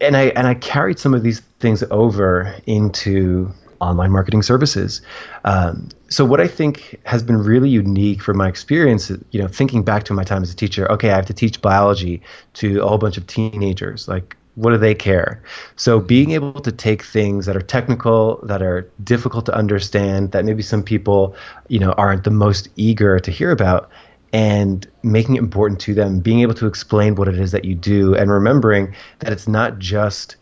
and 0.00 0.16
I 0.16 0.24
and 0.38 0.46
I 0.46 0.54
carried 0.54 0.98
some 0.98 1.14
of 1.14 1.22
these 1.22 1.40
things 1.60 1.82
over 1.90 2.54
into 2.66 3.52
online 3.80 4.10
marketing 4.10 4.42
services. 4.42 5.02
Um, 5.44 5.88
so 6.08 6.24
what 6.24 6.40
I 6.40 6.46
think 6.46 7.00
has 7.04 7.22
been 7.22 7.38
really 7.38 7.68
unique 7.68 8.22
from 8.22 8.36
my 8.36 8.48
experience, 8.48 9.10
you 9.32 9.40
know, 9.42 9.48
thinking 9.48 9.82
back 9.82 10.04
to 10.04 10.14
my 10.14 10.24
time 10.24 10.42
as 10.42 10.52
a 10.52 10.56
teacher, 10.56 10.90
okay, 10.92 11.10
I 11.10 11.16
have 11.16 11.26
to 11.26 11.34
teach 11.34 11.60
biology 11.60 12.22
to 12.54 12.80
a 12.82 12.86
whole 12.86 12.98
bunch 12.98 13.16
of 13.18 13.26
teenagers. 13.26 14.06
Like, 14.06 14.36
what 14.54 14.70
do 14.70 14.78
they 14.78 14.94
care? 14.94 15.42
So 15.76 15.98
being 15.98 16.30
able 16.30 16.60
to 16.60 16.70
take 16.70 17.02
things 17.02 17.46
that 17.46 17.56
are 17.56 17.62
technical, 17.62 18.38
that 18.44 18.62
are 18.62 18.88
difficult 19.02 19.46
to 19.46 19.54
understand, 19.54 20.30
that 20.32 20.44
maybe 20.44 20.62
some 20.62 20.82
people, 20.82 21.34
you 21.68 21.80
know, 21.80 21.92
aren't 21.92 22.24
the 22.24 22.30
most 22.30 22.68
eager 22.76 23.18
to 23.18 23.30
hear 23.30 23.50
about, 23.50 23.90
and 24.32 24.88
making 25.02 25.36
it 25.36 25.40
important 25.40 25.80
to 25.80 25.94
them, 25.94 26.20
being 26.20 26.40
able 26.40 26.54
to 26.54 26.66
explain 26.66 27.14
what 27.14 27.28
it 27.28 27.38
is 27.38 27.52
that 27.52 27.64
you 27.64 27.74
do, 27.74 28.14
and 28.14 28.30
remembering 28.30 28.94
that 29.18 29.32
it's 29.32 29.46
not 29.46 29.78
just 29.78 30.36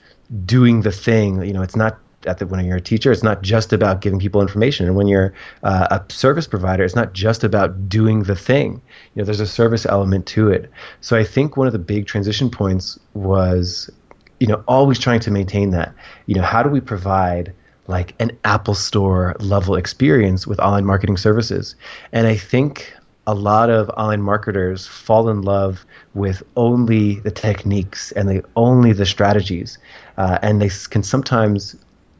doing 0.45 0.83
the 0.83 0.93
thing. 0.93 1.43
You 1.43 1.53
know, 1.53 1.63
it's 1.63 1.77
not 1.77 1.99
the, 2.23 2.47
when 2.47 2.65
you're 2.65 2.77
a 2.77 2.81
teacher, 2.81 3.11
it's 3.11 3.23
not 3.23 3.43
just 3.43 3.73
about 3.73 4.01
giving 4.01 4.19
people 4.19 4.41
information. 4.41 4.87
And 4.87 4.95
when 4.95 5.09
you're 5.09 5.33
uh, 5.63 5.89
a 5.91 6.13
service 6.13 6.47
provider, 6.47 6.85
it's 6.85 6.95
not 6.95 7.13
just 7.13 7.45
about 7.45 7.89
doing 7.89 8.25
the 8.25 8.37
thing. 8.37 8.81
You 9.15 9.23
know, 9.23 9.25
there's 9.25 9.41
a 9.41 9.47
service 9.47 9.87
element 9.87 10.27
to 10.27 10.49
it. 10.49 10.71
So 11.01 11.17
I 11.17 11.25
think 11.25 11.57
one 11.57 11.67
of 11.67 11.73
the 11.73 11.79
big 11.79 12.07
transition 12.07 12.51
points 12.51 12.99
was, 13.15 13.91
you 14.39 14.47
know, 14.47 14.63
always 14.69 14.99
trying 14.99 15.21
to 15.21 15.31
maintain 15.31 15.71
that. 15.71 15.95
You 16.27 16.35
know, 16.35 16.43
how 16.43 16.63
do 16.63 16.69
we 16.69 16.81
provide 16.81 17.53
like 17.87 18.15
an 18.21 18.39
Apple 18.45 18.75
Store 18.75 19.35
level 19.41 19.75
experience 19.75 20.47
with 20.47 20.61
online 20.61 20.85
marketing 20.85 21.17
services? 21.17 21.75
And 22.13 22.27
I 22.27 22.37
think 22.37 22.95
a 23.31 23.35
lot 23.35 23.71
of 23.71 23.89
online 23.91 24.23
marketers 24.23 24.89
fall 24.89 25.29
in 25.29 25.43
love 25.43 25.87
with 26.15 26.43
only 26.57 27.21
the 27.21 27.31
techniques 27.31 28.11
and 28.13 28.29
they 28.29 28.43
only 28.57 28.93
the 28.93 29.07
strategies, 29.07 29.79
uh, 30.17 30.39
and 30.43 30.61
they 30.61 30.69
can 30.91 31.05
sometimes 31.05 31.77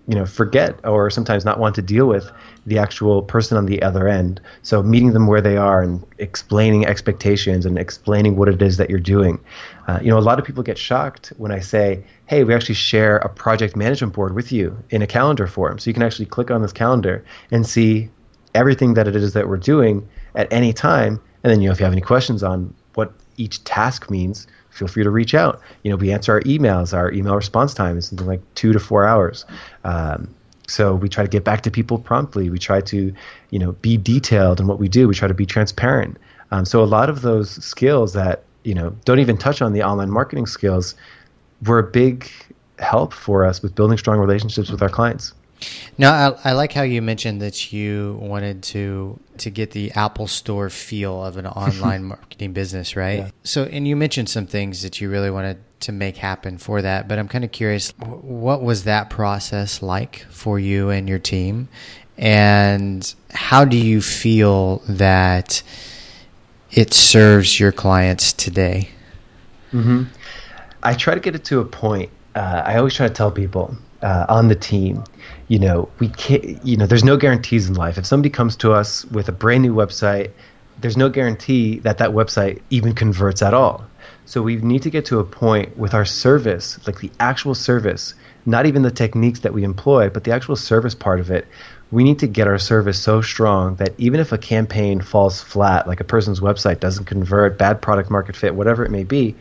you 0.07 0.15
know 0.15 0.25
forget 0.25 0.79
or 0.85 1.11
sometimes 1.11 1.45
not 1.45 1.59
want 1.59 1.75
to 1.75 1.83
deal 1.83 2.07
with 2.07 2.31
the 2.65 2.79
actual 2.79 3.23
person 3.23 3.59
on 3.59 3.67
the 3.67 3.83
other 3.83 4.07
end. 4.07 4.41
So 4.63 4.85
meeting 4.85 5.13
them 5.13 5.27
where 5.27 5.41
they 5.41 5.57
are 5.57 5.83
and 5.83 6.07
explaining 6.19 6.87
expectations 6.87 7.67
and 7.67 7.77
explaining 7.77 8.37
what 8.37 8.49
it 8.49 8.63
is 8.63 8.77
that 8.77 8.89
you're 8.89 9.01
doing. 9.17 9.41
Uh, 9.89 9.99
you 10.01 10.11
know 10.11 10.19
a 10.19 10.27
lot 10.31 10.39
of 10.39 10.45
people 10.45 10.63
get 10.63 10.79
shocked 10.79 11.33
when 11.39 11.51
i 11.51 11.59
say 11.59 12.05
hey 12.27 12.45
we 12.45 12.55
actually 12.55 12.77
share 12.77 13.17
a 13.17 13.29
project 13.29 13.75
management 13.75 14.13
board 14.13 14.33
with 14.37 14.53
you 14.53 14.67
in 14.91 15.03
a 15.03 15.09
calendar 15.09 15.49
form. 15.49 15.81
So 15.81 15.91
you 15.91 15.95
can 15.95 16.05
actually 16.05 16.27
click 16.27 16.53
on 16.53 16.63
this 16.63 16.73
calendar 16.73 17.25
and 17.51 17.67
see 17.67 18.11
everything 18.55 18.95
that 18.95 19.09
it 19.09 19.17
is 19.17 19.33
that 19.33 19.49
we're 19.49 19.57
doing 19.75 20.09
at 20.35 20.53
any 20.53 20.73
time 20.73 21.21
and 21.43 21.51
then 21.51 21.61
you 21.61 21.69
know 21.69 21.73
if 21.73 21.81
you 21.81 21.85
have 21.85 21.93
any 21.93 22.03
questions 22.03 22.43
on 22.43 22.73
what 22.95 23.13
each 23.37 23.63
task 23.65 24.11
means 24.11 24.47
feel 24.71 24.89
free 24.89 25.05
to 25.05 25.11
reach 25.11 25.35
out. 25.35 25.61
You 25.83 25.91
know, 25.91 25.97
we 25.97 26.13
answer 26.13 26.33
our 26.33 26.41
emails. 26.43 26.97
Our 26.97 27.13
email 27.13 27.35
response 27.35 27.75
time 27.75 27.99
is 27.99 28.09
something 28.09 28.27
like 28.27 28.41
two 28.55 28.73
to 28.73 28.81
four 28.81 29.07
hours. 29.07 29.45
Um, 29.85 30.35
so 30.67 30.95
we 30.95 31.09
try 31.09 31.25
to 31.25 31.29
get 31.29 31.45
back 31.45 31.63
to 31.63 31.71
people 31.71 31.99
promptly. 31.99 32.49
We 32.49 32.59
try 32.59 32.81
to, 32.83 33.13
you 33.51 33.59
know, 33.59 33.73
be 33.73 33.97
detailed 33.97 34.61
in 34.61 34.67
what 34.67 34.79
we 34.79 34.89
do. 34.89 35.09
We 35.09 35.15
try 35.15 35.29
to 35.29 35.35
be 35.35 35.47
transparent. 35.47 36.17
Um, 36.53 36.65
so 36.65 36.83
a 36.83 36.87
lot 36.87 37.11
of 37.11 37.23
those 37.23 37.51
skills 37.65 38.13
that 38.15 38.45
you 38.63 38.75
know 38.75 38.95
don't 39.05 39.19
even 39.19 39.37
touch 39.37 39.63
on 39.63 39.73
the 39.73 39.83
online 39.83 40.11
marketing 40.11 40.47
skills 40.47 40.95
were 41.67 41.79
a 41.79 41.83
big 41.83 42.31
help 42.79 43.13
for 43.13 43.45
us 43.45 43.63
with 43.63 43.75
building 43.75 43.99
strong 43.99 44.19
relationships 44.19 44.71
with 44.71 44.83
our 44.83 44.89
clients. 44.89 45.35
Now, 45.99 46.35
I, 46.45 46.51
I, 46.51 46.53
like 46.53 46.73
how 46.73 46.83
you 46.83 47.03
mentioned 47.03 47.43
that 47.43 47.73
you 47.73 48.19
wanted 48.21 48.63
to 48.65 49.19
to 49.39 49.51
get 49.51 49.73
the 49.73 49.91
Apple 49.93 50.27
Store 50.27 50.71
feel 50.71 51.25
of 51.25 51.37
an 51.37 51.47
online 51.47 52.05
marketing 52.05 52.53
business, 52.53 52.97
right? 52.97 53.19
Yeah. 53.19 53.31
So, 53.43 53.65
and 53.65 53.87
you 53.87 53.97
mentioned 53.97 54.29
some 54.29 54.47
things 54.47 54.83
that 54.83 55.01
you 55.01 55.11
really 55.11 55.31
wanted 55.31 55.59
to 55.81 55.93
make 55.93 56.17
happen 56.17 56.59
for 56.59 56.83
that, 56.83 57.09
but 57.09 57.19
I'm 57.19 57.29
kind 57.29 57.45
of 57.45 57.53
curious, 57.53 57.93
what 57.99 58.63
was 58.63 58.85
that 58.85 59.09
process 59.11 59.83
like 59.83 60.27
for 60.31 60.59
you 60.59 60.91
and 60.91 61.09
your 61.09 61.19
team, 61.19 61.69
and 62.19 63.15
how 63.31 63.65
do 63.65 63.77
you 63.77 64.03
feel 64.03 64.83
that 64.89 65.63
it 66.71 66.93
serves 66.93 67.59
your 67.59 67.73
clients 67.73 68.33
today? 68.33 68.91
Mm-hmm. 69.73 70.05
I 70.83 70.95
try 70.95 71.15
to 71.15 71.21
get 71.21 71.35
it 71.35 71.45
to 71.45 71.61
a 71.61 71.65
point 71.65 72.11
uh, 72.35 72.63
I 72.65 72.77
always 72.77 72.95
try 72.95 73.09
to 73.09 73.15
tell 73.15 73.31
people 73.31 73.77
uh, 74.03 74.27
on 74.29 74.49
the 74.49 74.55
team, 74.55 75.05
you 75.49 75.59
know, 75.59 75.89
we 75.99 76.09
can't, 76.09 76.65
you 76.65 76.77
know, 76.77 76.87
there's 76.87 77.05
no 77.05 77.17
guarantees 77.17 77.69
in 77.69 77.75
life. 77.75 77.99
If 77.99 78.07
somebody 78.07 78.31
comes 78.31 78.57
to 78.57 78.73
us 78.73 79.05
with 79.07 79.29
a 79.29 79.33
brand 79.33 79.63
new 79.63 79.75
website, 79.75 80.31
there's 80.81 80.97
no 80.97 81.09
guarantee 81.09 81.79
that 81.81 81.99
that 81.99 82.11
website 82.11 82.63
even 82.71 82.95
converts 82.95 83.43
at 83.43 83.53
all. 83.53 83.85
So 84.25 84.43
we 84.43 84.57
need 84.57 84.83
to 84.83 84.91
get 84.91 85.07
to 85.07 85.19
a 85.19 85.25
point 85.25 85.77
with 85.77 85.93
our 85.93 86.05
service, 86.05 86.79
like 86.87 87.01
the 87.01 87.11
actual 87.21 87.55
service, 87.55 88.15
not 88.47 88.67
even 88.67 88.83
the 88.83 88.91
techniques 88.91 89.41
that 89.41 89.53
we 89.53 89.65
employ, 89.65 90.09
but 90.09 90.25
the 90.25 90.33
actual 90.33 90.57
service 90.57 90.95
part 90.95 91.21
of 91.21 91.31
it. 91.31 91.47
We 91.91 92.05
need 92.05 92.21
to 92.21 92.29
get 92.29 92.47
our 92.47 92.59
service 92.59 93.03
so 93.03 93.21
strong 93.21 93.75
that 93.77 93.95
even 93.99 94.21
if 94.21 94.33
a 94.33 94.39
campaign 94.39 95.01
falls 95.01 95.43
flat, 95.43 95.89
like 95.89 96.01
a 96.01 96.05
person's 96.05 96.41
website 96.41 96.81
doesn't 96.81 97.07
convert, 97.07 97.59
bad 97.59 97.83
product 97.83 98.11
market 98.11 98.37
fit, 98.37 98.55
whatever 98.55 98.85
it 98.85 98.91
may 98.91 99.05
be, 99.05 99.35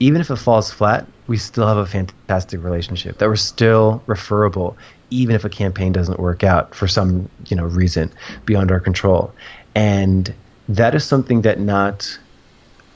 even 0.00 0.20
if 0.20 0.30
it 0.30 0.36
falls 0.36 0.70
flat, 0.70 1.06
we 1.26 1.36
still 1.36 1.66
have 1.66 1.78
a 1.78 1.86
fantastic 1.86 2.62
relationship 2.62 3.18
that 3.18 3.28
we're 3.28 3.36
still 3.36 4.02
referable 4.06 4.76
even 5.10 5.34
if 5.34 5.44
a 5.44 5.48
campaign 5.48 5.92
doesn't 5.92 6.18
work 6.18 6.42
out 6.42 6.74
for 6.74 6.88
some 6.88 7.28
you 7.46 7.56
know 7.56 7.64
reason 7.64 8.12
beyond 8.44 8.70
our 8.70 8.80
control. 8.80 9.32
And 9.74 10.32
that 10.68 10.94
is 10.94 11.04
something 11.04 11.42
that 11.42 11.60
not 11.60 12.18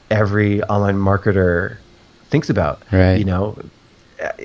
every 0.09 0.61
online 0.63 0.97
marketer 0.97 1.77
thinks 2.29 2.49
about 2.49 2.81
right. 2.91 3.15
you 3.15 3.25
know? 3.25 3.57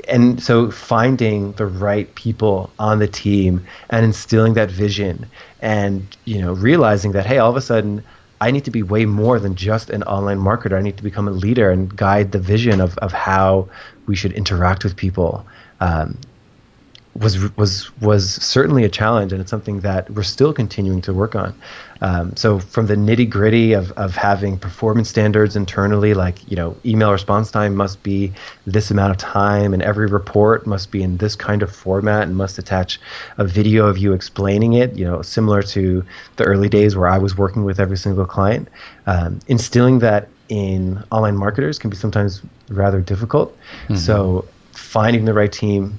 And 0.09 0.43
so 0.43 0.71
finding 0.71 1.53
the 1.53 1.67
right 1.67 2.13
people 2.15 2.71
on 2.79 2.99
the 2.99 3.09
team 3.09 3.67
and 3.91 4.07
instilling 4.07 4.55
that 4.55 4.71
vision 4.71 5.27
and 5.61 6.17
you 6.25 6.41
know 6.41 6.53
realizing 6.53 7.13
that 7.13 7.27
hey 7.27 7.39
all 7.39 7.51
of 7.51 7.57
a 7.57 7.61
sudden 7.61 8.03
I 8.41 8.51
need 8.51 8.65
to 8.67 8.71
be 8.71 8.83
way 8.83 9.07
more 9.07 9.39
than 9.39 9.55
just 9.55 9.91
an 9.91 10.03
online 10.05 10.39
marketer. 10.39 10.77
I 10.77 10.83
need 10.83 10.97
to 10.99 11.03
become 11.03 11.27
a 11.27 11.31
leader 11.31 11.71
and 11.71 11.95
guide 11.95 12.33
the 12.33 12.39
vision 12.39 12.81
of, 12.81 12.97
of 12.99 13.13
how 13.13 13.69
we 14.07 14.15
should 14.15 14.33
interact 14.33 14.85
with 14.85 14.97
people. 14.97 15.47
Um, 15.81 16.19
was 17.19 17.57
was 17.57 17.91
was 18.01 18.35
certainly 18.35 18.85
a 18.85 18.89
challenge, 18.89 19.33
and 19.33 19.41
it's 19.41 19.51
something 19.51 19.81
that 19.81 20.11
we're 20.11 20.23
still 20.23 20.53
continuing 20.53 21.01
to 21.03 21.13
work 21.13 21.35
on. 21.35 21.55
Um, 22.03 22.37
so 22.37 22.59
from 22.59 22.87
the 22.87 22.95
nitty 22.95 23.29
gritty 23.29 23.73
of 23.73 23.93
of 23.93 24.15
having 24.15 24.59
performance 24.59 25.09
standards 25.09 25.57
internally, 25.57 26.15
like 26.15 26.49
you 26.51 26.57
know, 26.57 26.77
email 26.85 27.13
response 27.13 27.51
time 27.51 27.75
must 27.75 28.03
be 28.03 28.33
this 28.67 28.91
amount 28.91 29.13
of 29.13 29.17
time, 29.17 29.73
and 29.73 29.83
every 29.83 30.07
report 30.07 30.67
must 30.67 30.91
be 30.91 31.03
in 31.03 31.17
this 31.17 31.35
kind 31.35 31.63
of 31.63 31.75
format, 31.75 32.23
and 32.23 32.37
must 32.37 32.59
attach 32.59 33.01
a 33.39 33.45
video 33.45 33.87
of 33.87 33.99
you 33.99 34.13
explaining 34.13 34.75
it. 34.75 34.95
You 34.95 35.05
know, 35.05 35.23
similar 35.23 35.63
to 35.63 36.05
the 36.37 36.45
early 36.45 36.69
days 36.69 36.97
where 36.97 37.09
I 37.09 37.19
was 37.19 37.37
working 37.37 37.65
with 37.65 37.81
every 37.81 37.97
single 37.97 38.27
client. 38.27 38.69
Um, 39.07 39.41
instilling 39.47 40.01
that 40.01 40.29
in 40.49 41.03
online 41.11 41.37
marketers 41.37 41.79
can 41.79 41.91
be 41.91 41.97
sometimes 41.97 42.43
rather 42.69 43.01
difficult. 43.01 43.57
Mm-hmm. 43.85 43.97
So 43.97 44.47
finding 44.73 45.25
the 45.25 45.35
right 45.35 45.51
team 45.51 45.99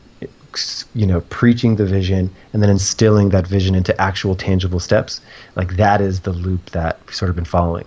you 0.93 1.05
know 1.05 1.21
preaching 1.29 1.75
the 1.75 1.85
vision 1.85 2.33
and 2.53 2.61
then 2.61 2.69
instilling 2.69 3.29
that 3.29 3.47
vision 3.47 3.75
into 3.75 3.99
actual 4.01 4.35
tangible 4.35 4.79
steps 4.79 5.21
like 5.55 5.75
that 5.77 6.01
is 6.01 6.21
the 6.21 6.31
loop 6.31 6.69
that 6.71 6.99
we've 7.05 7.15
sort 7.15 7.29
of 7.29 7.35
been 7.35 7.45
following. 7.45 7.85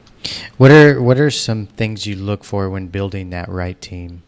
What 0.57 0.71
are 0.71 1.01
what 1.01 1.19
are 1.19 1.31
some 1.31 1.67
things 1.67 2.07
you 2.07 2.17
look 2.17 2.45
for 2.45 2.69
when 2.71 2.89
building 2.89 3.31
that 3.31 3.49
right 3.49 3.81
team? 3.81 4.23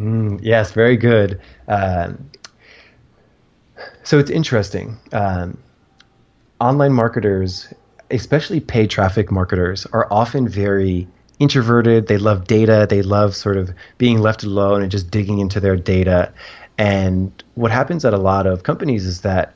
Mm, 0.00 0.40
yes 0.42 0.72
very 0.72 0.96
good. 0.96 1.40
Um, 1.68 2.30
so 4.04 4.18
it's 4.18 4.30
interesting. 4.30 4.96
Um, 5.12 5.58
online 6.60 6.92
marketers 6.92 7.72
especially 8.12 8.60
paid 8.60 8.90
traffic 8.90 9.30
marketers 9.30 9.86
are 9.86 10.06
often 10.12 10.46
very 10.46 11.08
introverted. 11.38 12.06
They 12.06 12.18
love 12.18 12.46
data. 12.46 12.86
They 12.88 13.02
love 13.02 13.34
sort 13.34 13.56
of 13.56 13.70
being 13.98 14.18
left 14.18 14.44
alone 14.44 14.82
and 14.82 14.90
just 14.90 15.10
digging 15.10 15.40
into 15.40 15.58
their 15.58 15.76
data 15.76 16.32
and 16.82 17.44
what 17.54 17.70
happens 17.70 18.04
at 18.04 18.12
a 18.12 18.18
lot 18.18 18.44
of 18.44 18.64
companies 18.64 19.06
is 19.06 19.20
that 19.20 19.54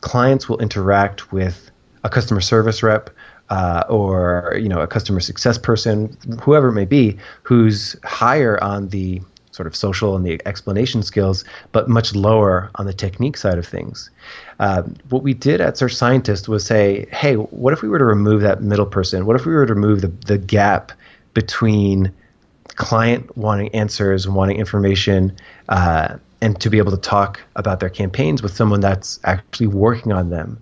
clients 0.00 0.48
will 0.48 0.58
interact 0.58 1.30
with 1.30 1.70
a 2.02 2.08
customer 2.08 2.40
service 2.40 2.82
rep 2.82 3.08
uh, 3.50 3.84
or 3.88 4.58
you 4.60 4.68
know 4.68 4.80
a 4.80 4.88
customer 4.88 5.20
success 5.20 5.58
person, 5.58 6.16
whoever 6.42 6.70
it 6.70 6.72
may 6.72 6.84
be, 6.84 7.16
who's 7.44 7.94
higher 8.02 8.60
on 8.64 8.88
the 8.88 9.22
sort 9.52 9.68
of 9.68 9.76
social 9.76 10.16
and 10.16 10.26
the 10.26 10.40
explanation 10.44 11.04
skills, 11.04 11.44
but 11.70 11.88
much 11.88 12.16
lower 12.16 12.68
on 12.74 12.84
the 12.84 12.92
technique 12.92 13.36
side 13.36 13.58
of 13.58 13.66
things. 13.66 14.10
Uh, 14.58 14.82
what 15.08 15.22
we 15.22 15.34
did 15.34 15.60
at 15.60 15.78
Search 15.78 15.94
Scientist 15.94 16.48
was 16.48 16.66
say, 16.66 17.06
hey, 17.12 17.34
what 17.34 17.72
if 17.74 17.80
we 17.80 17.88
were 17.88 17.98
to 17.98 18.04
remove 18.04 18.42
that 18.42 18.60
middle 18.60 18.86
person? 18.86 19.24
What 19.24 19.36
if 19.36 19.46
we 19.46 19.54
were 19.54 19.66
to 19.66 19.72
remove 19.72 20.00
the, 20.00 20.08
the 20.26 20.36
gap 20.36 20.90
between 21.32 22.12
client 22.74 23.36
wanting 23.36 23.68
answers 23.68 24.26
and 24.26 24.34
wanting 24.34 24.58
information 24.58 25.34
uh, 25.68 26.16
and 26.40 26.60
to 26.60 26.70
be 26.70 26.78
able 26.78 26.90
to 26.90 26.98
talk 26.98 27.40
about 27.56 27.80
their 27.80 27.88
campaigns 27.88 28.42
with 28.42 28.54
someone 28.54 28.80
that's 28.80 29.18
actually 29.24 29.66
working 29.66 30.12
on 30.12 30.30
them. 30.30 30.60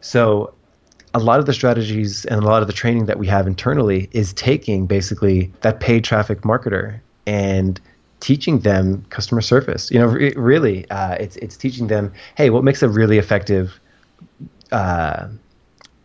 So 0.00 0.54
a 1.14 1.20
lot 1.20 1.38
of 1.38 1.46
the 1.46 1.52
strategies 1.52 2.24
and 2.24 2.42
a 2.42 2.46
lot 2.46 2.62
of 2.62 2.66
the 2.66 2.74
training 2.74 3.06
that 3.06 3.18
we 3.18 3.26
have 3.28 3.46
internally 3.46 4.08
is 4.12 4.32
taking 4.32 4.86
basically 4.86 5.52
that 5.60 5.80
paid 5.80 6.04
traffic 6.04 6.40
marketer 6.42 7.00
and 7.26 7.80
teaching 8.20 8.60
them 8.60 9.04
customer 9.10 9.40
service. 9.40 9.90
You 9.90 10.00
know, 10.00 10.06
re- 10.06 10.34
really, 10.36 10.88
uh, 10.90 11.14
it's 11.14 11.36
it's 11.36 11.56
teaching 11.56 11.86
them, 11.86 12.12
hey, 12.36 12.50
what 12.50 12.64
makes 12.64 12.82
a 12.82 12.88
really 12.88 13.18
effective 13.18 13.78
uh, 14.72 15.28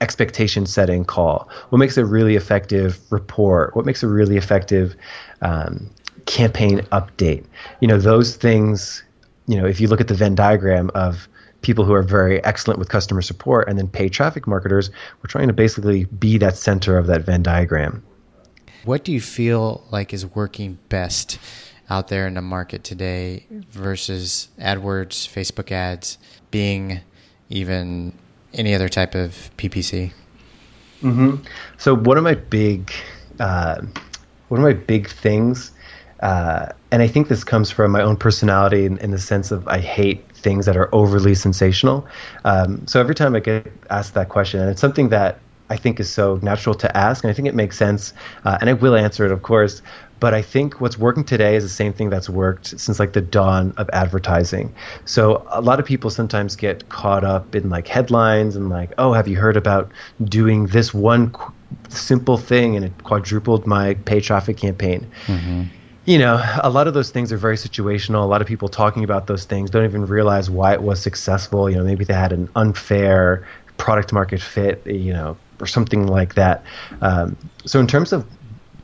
expectation 0.02 0.66
setting 0.66 1.04
call? 1.06 1.50
What 1.70 1.80
makes 1.80 1.98
a 1.98 2.06
really 2.06 2.36
effective 2.36 3.00
report? 3.10 3.76
What 3.76 3.86
makes 3.86 4.04
a 4.04 4.08
really 4.08 4.38
effective 4.38 4.96
um, 5.42 5.90
campaign 6.30 6.80
update. 6.92 7.44
You 7.82 7.88
know, 7.88 7.98
those 7.98 8.36
things, 8.36 9.04
you 9.48 9.60
know, 9.60 9.66
if 9.66 9.82
you 9.82 9.88
look 9.88 10.00
at 10.00 10.08
the 10.08 10.14
Venn 10.14 10.36
diagram 10.36 10.92
of 10.94 11.28
people 11.62 11.84
who 11.84 11.94
are 11.94 12.04
very 12.04 12.42
excellent 12.46 12.80
with 12.80 12.88
customer 12.88 13.22
support 13.22 13.68
and 13.68 13.78
then 13.78 13.88
paid 13.88 14.14
traffic 14.14 14.48
marketers, 14.48 14.92
we're 15.18 15.28
trying 15.28 15.48
to 15.48 15.54
basically 15.54 16.06
be 16.06 16.38
that 16.38 16.56
center 16.56 16.98
of 16.98 17.08
that 17.08 17.24
Venn 17.24 17.42
diagram. 17.42 18.04
What 18.86 19.04
do 19.04 19.12
you 19.12 19.20
feel 19.20 19.84
like 19.90 20.14
is 20.14 20.26
working 20.26 20.78
best 20.88 21.40
out 21.90 22.08
there 22.08 22.28
in 22.28 22.36
the 22.36 22.42
market 22.42 22.84
today 22.84 23.46
versus 23.50 24.50
AdWords, 24.60 25.28
Facebook 25.28 25.72
ads, 25.72 26.20
Bing, 26.52 27.02
even 27.50 28.14
any 28.54 28.76
other 28.76 28.88
type 28.88 29.16
of 29.16 29.50
PPC? 29.58 30.14
Mm-hmm. 31.02 31.44
So 31.78 31.96
one 31.96 32.18
of 32.18 32.24
my 32.24 32.36
big, 32.36 32.92
uh, 33.40 33.82
one 34.50 34.60
of 34.60 34.64
my 34.64 34.74
big 34.74 35.10
things 35.10 35.72
uh, 36.22 36.68
and 36.92 37.02
I 37.02 37.08
think 37.08 37.30
this 37.30 37.44
comes 37.44 37.72
from 37.72 37.92
my 37.92 38.02
own 38.02 38.18
personality 38.18 38.86
in, 38.86 38.98
in, 38.98 39.12
the 39.12 39.20
sense 39.20 39.52
of 39.52 39.68
I 39.68 39.80
hate 39.80 40.30
things 40.34 40.66
that 40.66 40.76
are 40.76 40.94
overly 40.94 41.34
sensational. 41.34 42.06
Um, 42.44 42.86
so 42.88 43.00
every 43.00 43.16
time 43.16 43.36
I 43.36 43.40
get 43.40 43.72
asked 43.90 44.16
that 44.16 44.28
question, 44.28 44.60
and 44.60 44.70
it's 44.70 44.82
something 44.82 45.10
that 45.10 45.40
I 45.70 45.78
think 45.78 46.00
is 46.00 46.10
so 46.10 46.40
natural 46.42 46.76
to 46.76 46.98
ask, 46.98 47.24
and 47.24 47.32
I 47.32 47.34
think 47.34 47.48
it 47.48 47.56
makes 47.56 47.78
sense, 47.78 48.14
uh, 48.44 48.58
and 48.60 48.70
I 48.70 48.74
will 48.74 48.96
answer 48.96 49.26
it, 49.26 49.32
of 49.32 49.44
course. 49.44 49.82
But 50.20 50.34
I 50.34 50.42
think 50.42 50.82
what's 50.82 50.98
working 50.98 51.24
today 51.24 51.56
is 51.56 51.64
the 51.64 51.70
same 51.70 51.94
thing 51.94 52.10
that's 52.10 52.30
worked 52.30 52.78
since 52.78 53.00
like 53.00 53.14
the 53.14 53.22
dawn 53.22 53.74
of 53.78 53.90
advertising. 53.94 54.74
So 55.06 55.48
a 55.50 55.62
lot 55.62 55.80
of 55.80 55.86
people 55.86 56.10
sometimes 56.10 56.58
get 56.58 56.90
caught 56.90 57.24
up 57.24 57.56
in 57.56 57.70
like 57.70 57.88
headlines 57.88 58.58
and 58.58 58.68
like, 58.68 58.92
oh, 58.98 59.14
have 59.14 59.30
you 59.30 59.38
heard 59.38 59.56
about 59.56 59.90
doing 60.26 60.68
this 60.68 60.94
one 60.94 61.32
qu- 61.32 61.54
simple 61.88 62.36
thing 62.36 62.76
and 62.76 62.84
it 62.84 63.04
quadrupled 63.04 63.66
my 63.66 63.94
pay 63.94 64.20
traffic 64.20 64.58
campaign? 64.58 65.10
Mm-hmm 65.28 65.64
you 66.10 66.18
know, 66.18 66.44
a 66.64 66.72
lot 66.72 66.88
of 66.88 66.96
those 66.96 67.12
things 67.12 67.32
are 67.32 67.38
very 67.38 67.56
situational. 67.56 68.24
A 68.24 68.26
lot 68.26 68.42
of 68.42 68.48
people 68.48 68.68
talking 68.68 69.04
about 69.04 69.28
those 69.28 69.46
things 69.46 69.70
don't 69.70 69.86
even 69.86 70.08
realize 70.08 70.50
why 70.50 70.74
it 70.74 70.82
was 70.82 71.00
successful. 71.00 71.70
You 71.70 71.76
know, 71.76 71.84
maybe 71.84 72.04
they 72.04 72.16
had 72.16 72.32
an 72.32 72.50
unfair 72.56 73.48
product 73.78 74.12
market 74.12 74.42
fit, 74.42 74.82
you 74.88 75.14
know, 75.14 75.38
or 75.60 75.68
something 75.68 76.08
like 76.08 76.34
that. 76.34 76.64
Um, 77.04 77.38
so, 77.64 77.80
in 77.80 77.86
terms 77.86 78.12
of 78.12 78.26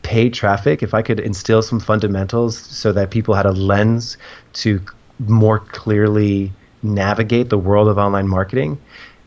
paid 0.04 0.36
traffic, 0.36 0.84
if 0.84 0.94
I 0.94 1.02
could 1.02 1.20
instill 1.20 1.64
some 1.64 1.80
fundamentals 1.80 2.60
so 2.60 2.92
that 2.92 3.10
people 3.10 3.34
had 3.34 3.48
a 3.48 3.54
lens 3.54 4.18
to 4.62 4.80
more 5.18 5.58
clearly 5.58 6.54
navigate 6.84 7.50
the 7.50 7.58
world 7.58 7.88
of 7.88 7.98
online 7.98 8.28
marketing, 8.28 8.80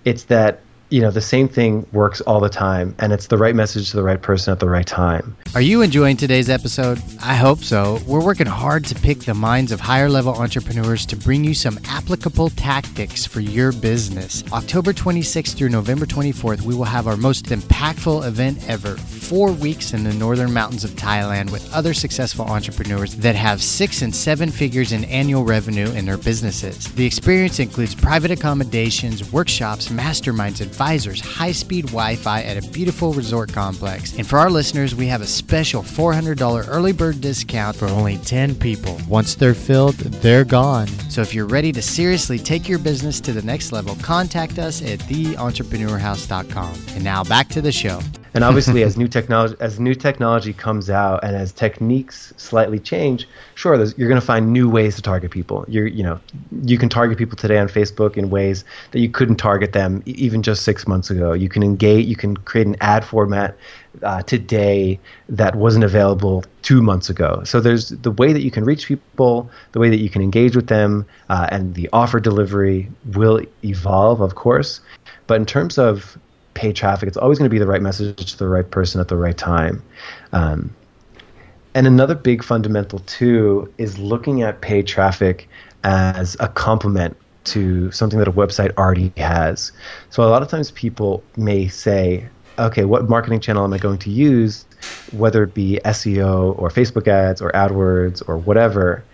it's 0.04 0.22
that 0.24 0.60
you 0.90 1.00
know 1.00 1.10
the 1.10 1.20
same 1.20 1.48
thing 1.48 1.86
works 1.92 2.20
all 2.22 2.40
the 2.40 2.48
time 2.48 2.94
and 2.98 3.12
it's 3.12 3.26
the 3.26 3.38
right 3.38 3.54
message 3.54 3.90
to 3.90 3.96
the 3.96 4.02
right 4.02 4.20
person 4.20 4.52
at 4.52 4.60
the 4.60 4.68
right 4.68 4.86
time. 4.86 5.36
Are 5.54 5.60
you 5.60 5.82
enjoying 5.82 6.16
today's 6.16 6.48
episode? 6.48 7.00
I 7.20 7.34
hope 7.34 7.58
so. 7.58 8.00
We're 8.06 8.24
working 8.24 8.46
hard 8.46 8.84
to 8.86 8.94
pick 8.96 9.20
the 9.20 9.34
minds 9.34 9.72
of 9.72 9.80
higher 9.80 10.08
level 10.08 10.34
entrepreneurs 10.34 11.04
to 11.06 11.16
bring 11.16 11.44
you 11.44 11.54
some 11.54 11.78
applicable 11.84 12.50
tactics 12.50 13.26
for 13.26 13.40
your 13.40 13.72
business. 13.72 14.44
October 14.52 14.92
26th 14.92 15.54
through 15.56 15.68
november 15.68 16.06
24th 16.06 16.62
we 16.62 16.74
will 16.74 16.84
have 16.84 17.06
our 17.06 17.16
most 17.16 17.46
impactful 17.46 18.26
event 18.26 18.58
ever 18.68 18.96
four 19.28 19.52
weeks 19.52 19.92
in 19.92 20.04
the 20.04 20.14
northern 20.14 20.52
mountains 20.52 20.84
of 20.84 20.90
thailand 20.92 21.50
with 21.50 21.72
other 21.74 21.94
successful 21.94 22.44
entrepreneurs 22.46 23.14
that 23.16 23.34
have 23.34 23.62
six 23.62 24.02
and 24.02 24.14
seven 24.14 24.50
figures 24.50 24.92
in 24.92 25.04
annual 25.04 25.44
revenue 25.44 25.90
in 25.92 26.04
their 26.04 26.18
businesses 26.18 26.92
the 26.94 27.06
experience 27.06 27.60
includes 27.60 27.94
private 27.94 28.30
accommodations 28.30 29.32
workshops 29.32 29.88
masterminds 29.88 30.60
advisors, 30.60 31.20
high 31.20 31.52
speed 31.52 31.86
Wi 31.86 32.16
Fi 32.16 32.42
at 32.42 32.62
a 32.62 32.70
beautiful 32.70 33.12
resort 33.12 33.52
complex. 33.52 34.16
And 34.16 34.26
for 34.26 34.38
our 34.38 34.50
listeners, 34.50 34.94
we 34.94 35.06
have 35.06 35.22
a 35.22 35.26
special 35.26 35.82
$400 35.82 36.66
early 36.68 36.92
bird 36.92 37.20
discount 37.20 37.76
for 37.76 37.86
only 37.86 38.18
10 38.18 38.54
people. 38.54 38.98
Once 39.08 39.34
they're 39.34 39.54
filled, 39.54 39.94
they're 39.94 40.44
gone. 40.44 40.86
So 41.08 41.22
if 41.22 41.34
you're 41.34 41.46
ready 41.46 41.72
to 41.72 41.82
seriously 41.82 42.38
take 42.38 42.68
your 42.68 42.78
business 42.78 43.20
to 43.22 43.32
the 43.32 43.42
next 43.42 43.72
level, 43.72 43.96
contact 43.96 44.58
us 44.58 44.82
at 44.82 45.00
theentrepreneurhouse.com. 45.00 46.74
And 46.94 47.04
now 47.04 47.24
back 47.24 47.48
to 47.48 47.60
the 47.60 47.72
show. 47.72 48.00
And 48.38 48.44
obviously, 48.44 48.84
as 48.84 48.96
new 48.96 49.08
technology 49.08 49.56
as 49.58 49.80
new 49.80 49.96
technology 49.96 50.52
comes 50.52 50.88
out 50.88 51.24
and 51.24 51.34
as 51.34 51.50
techniques 51.50 52.32
slightly 52.36 52.78
change, 52.78 53.26
sure, 53.56 53.74
you're 53.74 54.08
going 54.08 54.20
to 54.20 54.24
find 54.24 54.52
new 54.52 54.70
ways 54.70 54.94
to 54.94 55.02
target 55.02 55.32
people. 55.32 55.64
You're 55.66 55.88
you 55.88 56.04
know 56.04 56.20
you 56.62 56.78
can 56.78 56.88
target 56.88 57.18
people 57.18 57.36
today 57.36 57.58
on 57.58 57.68
Facebook 57.68 58.16
in 58.16 58.30
ways 58.30 58.64
that 58.92 59.00
you 59.00 59.08
couldn't 59.08 59.38
target 59.38 59.72
them 59.72 60.04
even 60.06 60.44
just 60.44 60.62
six 60.62 60.86
months 60.86 61.10
ago. 61.10 61.32
You 61.32 61.48
can 61.48 61.64
engage. 61.64 62.06
You 62.06 62.14
can 62.14 62.36
create 62.36 62.68
an 62.68 62.76
ad 62.80 63.04
format 63.04 63.56
uh, 64.04 64.22
today 64.22 65.00
that 65.28 65.56
wasn't 65.56 65.82
available 65.82 66.44
two 66.62 66.80
months 66.80 67.10
ago. 67.10 67.42
So 67.42 67.60
there's 67.60 67.88
the 67.88 68.12
way 68.12 68.32
that 68.32 68.42
you 68.42 68.52
can 68.52 68.64
reach 68.64 68.86
people, 68.86 69.50
the 69.72 69.80
way 69.80 69.90
that 69.90 69.98
you 69.98 70.10
can 70.10 70.22
engage 70.22 70.54
with 70.54 70.68
them, 70.68 71.06
uh, 71.28 71.48
and 71.50 71.74
the 71.74 71.88
offer 71.92 72.20
delivery 72.20 72.88
will 73.14 73.40
evolve, 73.64 74.20
of 74.20 74.36
course. 74.36 74.80
But 75.26 75.40
in 75.40 75.44
terms 75.44 75.76
of 75.76 76.16
paid 76.58 76.74
traffic, 76.74 77.06
it's 77.06 77.16
always 77.16 77.38
going 77.38 77.48
to 77.48 77.54
be 77.54 77.60
the 77.60 77.68
right 77.68 77.80
message 77.80 78.32
to 78.32 78.36
the 78.36 78.48
right 78.48 78.68
person 78.68 79.00
at 79.00 79.06
the 79.06 79.16
right 79.16 79.38
time. 79.38 79.80
Um, 80.32 80.74
and 81.76 81.86
another 81.86 82.16
big 82.16 82.42
fundamental 82.42 82.98
too 83.00 83.72
is 83.78 83.96
looking 83.96 84.42
at 84.42 84.60
paid 84.60 84.88
traffic 84.88 85.48
as 85.84 86.36
a 86.40 86.48
complement 86.48 87.16
to 87.44 87.92
something 87.92 88.18
that 88.18 88.26
a 88.26 88.32
website 88.32 88.76
already 88.76 89.12
has. 89.16 89.70
So 90.10 90.24
a 90.24 90.30
lot 90.30 90.42
of 90.42 90.48
times 90.48 90.72
people 90.72 91.22
may 91.36 91.68
say, 91.68 92.28
okay, 92.58 92.84
what 92.84 93.08
marketing 93.08 93.38
channel 93.38 93.62
am 93.62 93.72
I 93.72 93.78
going 93.78 93.98
to 93.98 94.10
use, 94.10 94.66
whether 95.12 95.44
it 95.44 95.54
be 95.54 95.78
SEO 95.84 96.58
or 96.58 96.70
Facebook 96.70 97.06
ads 97.06 97.40
or 97.40 97.52
AdWords 97.52 98.20
or 98.28 98.36
whatever, 98.36 99.04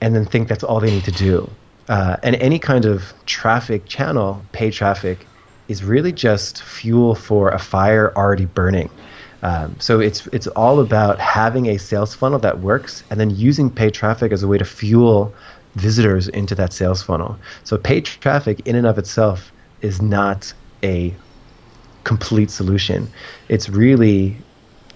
and 0.00 0.16
then 0.16 0.24
think 0.24 0.48
that's 0.48 0.64
all 0.64 0.80
they 0.80 0.90
need 0.90 1.04
to 1.04 1.12
do. 1.12 1.50
Uh, 1.90 2.16
and 2.22 2.36
any 2.36 2.58
kind 2.58 2.86
of 2.86 3.12
traffic 3.26 3.84
channel, 3.84 4.42
paid 4.52 4.72
traffic, 4.72 5.26
is 5.68 5.82
really 5.82 6.12
just 6.12 6.62
fuel 6.62 7.14
for 7.14 7.50
a 7.50 7.58
fire 7.58 8.12
already 8.16 8.46
burning. 8.46 8.90
Um, 9.42 9.76
so 9.78 10.00
it's 10.00 10.26
it's 10.28 10.46
all 10.48 10.80
about 10.80 11.18
having 11.18 11.66
a 11.66 11.78
sales 11.78 12.14
funnel 12.14 12.38
that 12.40 12.60
works, 12.60 13.04
and 13.10 13.20
then 13.20 13.30
using 13.30 13.70
paid 13.70 13.92
traffic 13.92 14.32
as 14.32 14.42
a 14.42 14.48
way 14.48 14.56
to 14.56 14.64
fuel 14.64 15.34
visitors 15.74 16.28
into 16.28 16.54
that 16.54 16.72
sales 16.72 17.02
funnel. 17.02 17.36
So 17.64 17.76
paid 17.76 18.06
traffic 18.06 18.60
in 18.64 18.74
and 18.74 18.86
of 18.86 18.98
itself 18.98 19.52
is 19.82 20.00
not 20.00 20.52
a 20.82 21.14
complete 22.04 22.50
solution. 22.50 23.10
It's 23.48 23.68
really 23.68 24.36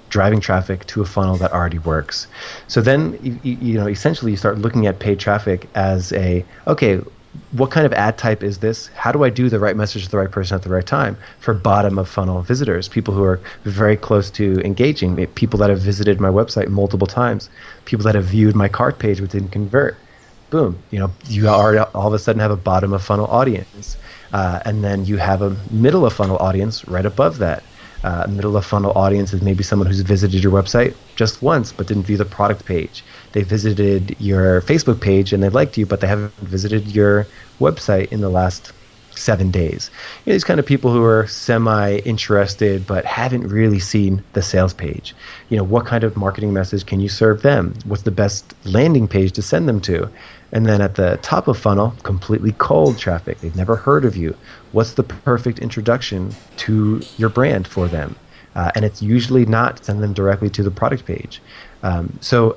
driving 0.08 0.40
traffic 0.40 0.86
to 0.86 1.02
a 1.02 1.04
funnel 1.04 1.36
that 1.36 1.52
already 1.52 1.78
works. 1.78 2.26
So 2.68 2.80
then 2.80 3.18
you, 3.22 3.56
you 3.60 3.74
know 3.74 3.86
essentially 3.86 4.30
you 4.30 4.36
start 4.36 4.58
looking 4.58 4.86
at 4.86 4.98
paid 4.98 5.18
traffic 5.18 5.68
as 5.74 6.12
a 6.12 6.44
okay, 6.66 7.00
what 7.52 7.70
kind 7.70 7.86
of 7.86 7.92
ad 7.92 8.18
type 8.18 8.42
is 8.42 8.58
this? 8.58 8.88
How 8.88 9.12
do 9.12 9.24
I 9.24 9.30
do 9.30 9.48
the 9.48 9.58
right 9.58 9.76
message 9.76 10.04
to 10.04 10.10
the 10.10 10.18
right 10.18 10.30
person 10.30 10.54
at 10.54 10.62
the 10.62 10.68
right 10.68 10.86
time 10.86 11.16
for 11.40 11.54
bottom 11.54 11.98
of 11.98 12.08
funnel 12.08 12.42
visitors, 12.42 12.88
people 12.88 13.14
who 13.14 13.24
are 13.24 13.40
very 13.64 13.96
close 13.96 14.30
to 14.32 14.60
engaging, 14.64 15.26
people 15.28 15.58
that 15.60 15.70
have 15.70 15.80
visited 15.80 16.20
my 16.20 16.28
website 16.28 16.68
multiple 16.68 17.06
times, 17.06 17.48
people 17.84 18.04
that 18.04 18.14
have 18.14 18.24
viewed 18.24 18.54
my 18.54 18.68
cart 18.68 18.98
page 18.98 19.20
but 19.20 19.30
didn't 19.30 19.50
convert. 19.50 19.96
Boom, 20.50 20.78
you 20.90 20.98
know, 20.98 21.10
you 21.26 21.48
are 21.48 21.78
all 21.94 22.08
of 22.08 22.14
a 22.14 22.18
sudden 22.18 22.40
have 22.40 22.50
a 22.50 22.56
bottom 22.56 22.92
of 22.92 23.02
funnel 23.02 23.26
audience. 23.26 23.96
Uh, 24.32 24.60
and 24.64 24.84
then 24.84 25.04
you 25.04 25.16
have 25.16 25.42
a 25.42 25.56
middle 25.70 26.04
of 26.04 26.12
funnel 26.12 26.36
audience 26.38 26.86
right 26.86 27.06
above 27.06 27.38
that. 27.38 27.62
Uh, 28.04 28.26
middle 28.28 28.56
of 28.56 28.64
funnel 28.64 28.92
audience 28.92 29.32
is 29.32 29.42
maybe 29.42 29.64
someone 29.64 29.86
who's 29.86 30.00
visited 30.00 30.42
your 30.42 30.52
website 30.52 30.94
just 31.16 31.42
once 31.42 31.72
but 31.72 31.88
didn't 31.88 32.04
view 32.04 32.16
the 32.16 32.24
product 32.24 32.64
page. 32.64 33.02
They 33.38 33.44
visited 33.44 34.16
your 34.18 34.62
Facebook 34.62 35.00
page 35.00 35.32
and 35.32 35.40
they 35.40 35.48
liked 35.48 35.78
you, 35.78 35.86
but 35.86 36.00
they 36.00 36.08
haven't 36.08 36.34
visited 36.38 36.88
your 36.88 37.24
website 37.60 38.10
in 38.10 38.20
the 38.20 38.28
last 38.28 38.72
seven 39.14 39.52
days. 39.52 39.92
You 40.24 40.30
know, 40.30 40.34
these 40.34 40.42
kind 40.42 40.58
of 40.58 40.66
people 40.66 40.92
who 40.92 41.04
are 41.04 41.24
semi 41.28 41.98
interested 41.98 42.84
but 42.84 43.04
haven't 43.04 43.46
really 43.46 43.78
seen 43.78 44.24
the 44.32 44.42
sales 44.42 44.74
page. 44.74 45.14
You 45.50 45.56
know, 45.56 45.62
what 45.62 45.86
kind 45.86 46.02
of 46.02 46.16
marketing 46.16 46.52
message 46.52 46.84
can 46.84 46.98
you 46.98 47.08
serve 47.08 47.42
them? 47.42 47.74
What's 47.84 48.02
the 48.02 48.10
best 48.10 48.56
landing 48.64 49.06
page 49.06 49.30
to 49.34 49.42
send 49.42 49.68
them 49.68 49.80
to? 49.82 50.10
And 50.50 50.66
then 50.66 50.80
at 50.80 50.96
the 50.96 51.20
top 51.22 51.46
of 51.46 51.56
funnel, 51.56 51.94
completely 52.02 52.50
cold 52.58 52.98
traffic. 52.98 53.38
They've 53.38 53.54
never 53.54 53.76
heard 53.76 54.04
of 54.04 54.16
you. 54.16 54.36
What's 54.72 54.94
the 54.94 55.04
perfect 55.04 55.60
introduction 55.60 56.34
to 56.56 57.00
your 57.18 57.28
brand 57.28 57.68
for 57.68 57.86
them? 57.86 58.16
Uh, 58.56 58.72
and 58.74 58.84
it's 58.84 59.00
usually 59.00 59.46
not 59.46 59.84
send 59.84 60.02
them 60.02 60.12
directly 60.12 60.50
to 60.50 60.64
the 60.64 60.70
product 60.72 61.06
page. 61.06 61.40
Um, 61.84 62.18
so 62.20 62.56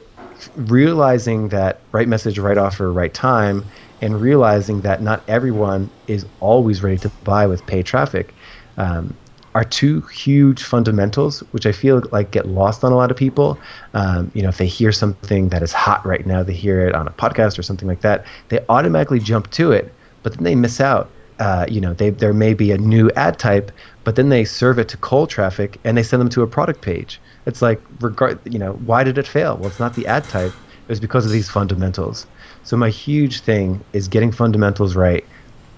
realizing 0.55 1.49
that 1.49 1.81
right 1.91 2.07
message, 2.07 2.39
right 2.39 2.57
offer, 2.57 2.91
right 2.91 3.13
time, 3.13 3.65
and 4.01 4.19
realizing 4.19 4.81
that 4.81 5.01
not 5.01 5.23
everyone 5.27 5.89
is 6.07 6.25
always 6.39 6.81
ready 6.81 6.97
to 6.99 7.09
buy 7.23 7.47
with 7.47 7.65
paid 7.65 7.85
traffic. 7.85 8.33
Um, 8.77 9.15
are 9.53 9.63
two 9.65 10.01
huge 10.01 10.63
fundamentals, 10.63 11.41
which 11.51 11.65
I 11.65 11.71
feel 11.71 12.01
like 12.11 12.31
get 12.31 12.47
lost 12.47 12.83
on 12.83 12.91
a 12.91 12.95
lot 12.95 13.11
of 13.11 13.17
people. 13.17 13.59
Um, 13.93 14.31
you 14.33 14.41
know, 14.41 14.49
if 14.49 14.57
they 14.57 14.67
hear 14.67 14.91
something 14.91 15.49
that 15.49 15.61
is 15.61 15.73
hot 15.73 16.05
right 16.05 16.25
now, 16.25 16.41
they 16.41 16.53
hear 16.53 16.87
it 16.87 16.95
on 16.95 17.07
a 17.07 17.11
podcast 17.11 17.59
or 17.59 17.63
something 17.63 17.87
like 17.87 18.01
that, 18.01 18.25
they 18.47 18.63
automatically 18.69 19.19
jump 19.19 19.51
to 19.51 19.71
it, 19.71 19.93
but 20.23 20.33
then 20.33 20.43
they 20.43 20.55
miss 20.55 20.79
out. 20.79 21.11
Uh, 21.39 21.65
you 21.67 21.81
know, 21.81 21.93
they, 21.93 22.11
there 22.11 22.33
may 22.33 22.53
be 22.53 22.71
a 22.71 22.77
new 22.77 23.09
ad 23.15 23.39
type, 23.39 23.71
but 24.03 24.15
then 24.15 24.29
they 24.29 24.45
serve 24.45 24.77
it 24.77 24.87
to 24.87 24.97
cold 24.97 25.29
traffic 25.29 25.79
and 25.83 25.97
they 25.97 26.03
send 26.03 26.21
them 26.21 26.29
to 26.29 26.43
a 26.43 26.47
product 26.47 26.81
page. 26.81 27.19
It's 27.45 27.61
like, 27.61 27.81
regard, 27.99 28.39
you 28.51 28.59
know, 28.59 28.73
why 28.73 29.03
did 29.03 29.17
it 29.17 29.27
fail? 29.27 29.57
Well, 29.57 29.69
it's 29.69 29.79
not 29.79 29.95
the 29.95 30.07
ad 30.07 30.23
type. 30.25 30.51
It 30.51 30.89
was 30.89 30.99
because 30.99 31.25
of 31.25 31.31
these 31.31 31.49
fundamentals. 31.49 32.27
So 32.63 32.77
my 32.77 32.89
huge 32.89 33.41
thing 33.41 33.83
is 33.93 34.07
getting 34.07 34.31
fundamentals 34.31 34.95
right 34.95 35.25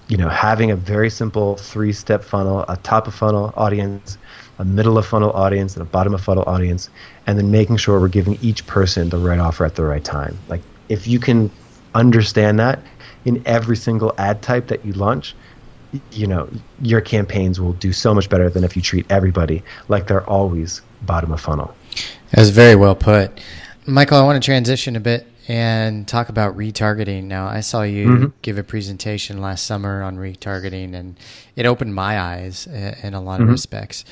you 0.08 0.16
know, 0.16 0.28
having 0.28 0.70
a 0.70 0.76
very 0.76 1.08
simple 1.08 1.56
three-step 1.56 2.22
funnel, 2.24 2.64
a 2.68 2.76
top 2.78 3.06
of 3.06 3.14
funnel 3.14 3.54
audience, 3.56 4.18
a 4.58 4.64
middle 4.64 4.98
of 4.98 5.06
funnel 5.06 5.32
audience, 5.32 5.74
and 5.74 5.82
a 5.82 5.86
bottom 5.86 6.14
of 6.14 6.20
funnel 6.20 6.44
audience, 6.46 6.90
and 7.26 7.38
then 7.38 7.50
making 7.50 7.78
sure 7.78 7.98
we're 7.98 8.08
giving 8.08 8.38
each 8.42 8.66
person 8.66 9.08
the 9.08 9.18
right 9.18 9.38
offer 9.38 9.64
at 9.64 9.76
the 9.76 9.84
right 9.84 10.04
time. 10.04 10.36
Like 10.48 10.60
if 10.88 11.06
you 11.06 11.18
can 11.18 11.50
understand 11.94 12.60
that 12.60 12.80
in 13.24 13.42
every 13.46 13.76
single 13.76 14.12
ad 14.18 14.42
type 14.42 14.66
that 14.66 14.84
you 14.84 14.92
launch, 14.92 15.34
you 16.12 16.26
know, 16.26 16.50
your 16.82 17.00
campaigns 17.00 17.60
will 17.60 17.72
do 17.72 17.92
so 17.92 18.12
much 18.12 18.28
better 18.28 18.50
than 18.50 18.64
if 18.64 18.76
you 18.76 18.82
treat 18.82 19.06
everybody 19.10 19.62
like 19.88 20.06
they're 20.06 20.28
always 20.28 20.82
bottom 21.04 21.32
of 21.32 21.40
funnel. 21.40 21.74
That's 22.30 22.50
very 22.50 22.74
well 22.74 22.94
put. 22.94 23.40
Michael, 23.86 24.18
I 24.18 24.24
want 24.24 24.42
to 24.42 24.44
transition 24.44 24.96
a 24.96 25.00
bit 25.00 25.26
and 25.46 26.08
talk 26.08 26.28
about 26.28 26.56
retargeting. 26.56 27.24
Now, 27.24 27.46
I 27.46 27.60
saw 27.60 27.82
you 27.82 28.06
mm-hmm. 28.06 28.26
give 28.42 28.56
a 28.58 28.64
presentation 28.64 29.40
last 29.40 29.66
summer 29.66 30.02
on 30.02 30.16
retargeting, 30.16 30.94
and 30.94 31.18
it 31.54 31.66
opened 31.66 31.94
my 31.94 32.18
eyes 32.18 32.66
in 32.66 33.14
a 33.14 33.20
lot 33.20 33.40
of 33.40 33.44
mm-hmm. 33.44 33.52
respects. 33.52 34.04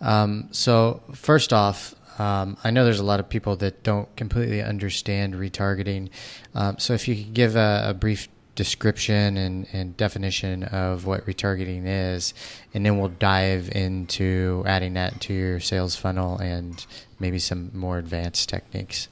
Um, 0.00 0.48
so, 0.50 1.02
first 1.12 1.52
off, 1.52 1.94
um, 2.18 2.56
I 2.64 2.70
know 2.70 2.84
there's 2.84 3.00
a 3.00 3.04
lot 3.04 3.20
of 3.20 3.28
people 3.28 3.56
that 3.56 3.82
don't 3.82 4.14
completely 4.16 4.62
understand 4.62 5.34
retargeting. 5.34 6.10
Um, 6.54 6.78
so, 6.78 6.94
if 6.94 7.06
you 7.06 7.14
could 7.14 7.34
give 7.34 7.54
a, 7.56 7.84
a 7.88 7.94
brief 7.94 8.28
description 8.54 9.36
and, 9.36 9.66
and, 9.72 9.96
definition 9.96 10.64
of 10.64 11.06
what 11.06 11.24
retargeting 11.26 11.82
is, 11.84 12.34
and 12.74 12.84
then 12.84 12.98
we'll 12.98 13.08
dive 13.08 13.70
into 13.70 14.62
adding 14.66 14.94
that 14.94 15.20
to 15.22 15.32
your 15.32 15.60
sales 15.60 15.96
funnel 15.96 16.38
and 16.38 16.84
maybe 17.18 17.38
some 17.38 17.70
more 17.72 17.98
advanced 17.98 18.48
techniques. 18.48 19.08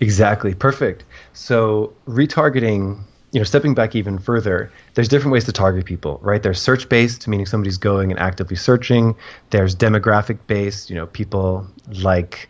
Exactly. 0.00 0.54
Perfect. 0.54 1.04
So 1.32 1.92
retargeting, 2.06 2.98
you 3.32 3.40
know, 3.40 3.44
stepping 3.44 3.74
back 3.74 3.94
even 3.94 4.18
further, 4.18 4.72
there's 4.94 5.08
different 5.08 5.32
ways 5.32 5.44
to 5.44 5.52
target 5.52 5.84
people, 5.84 6.18
right? 6.22 6.42
There's 6.42 6.60
search 6.60 6.88
based, 6.88 7.28
meaning 7.28 7.46
somebody's 7.46 7.78
going 7.78 8.10
and 8.10 8.18
actively 8.18 8.56
searching. 8.56 9.14
There's 9.50 9.76
demographic 9.76 10.38
based, 10.46 10.90
you 10.90 10.96
know, 10.96 11.06
people 11.06 11.66
like 12.02 12.48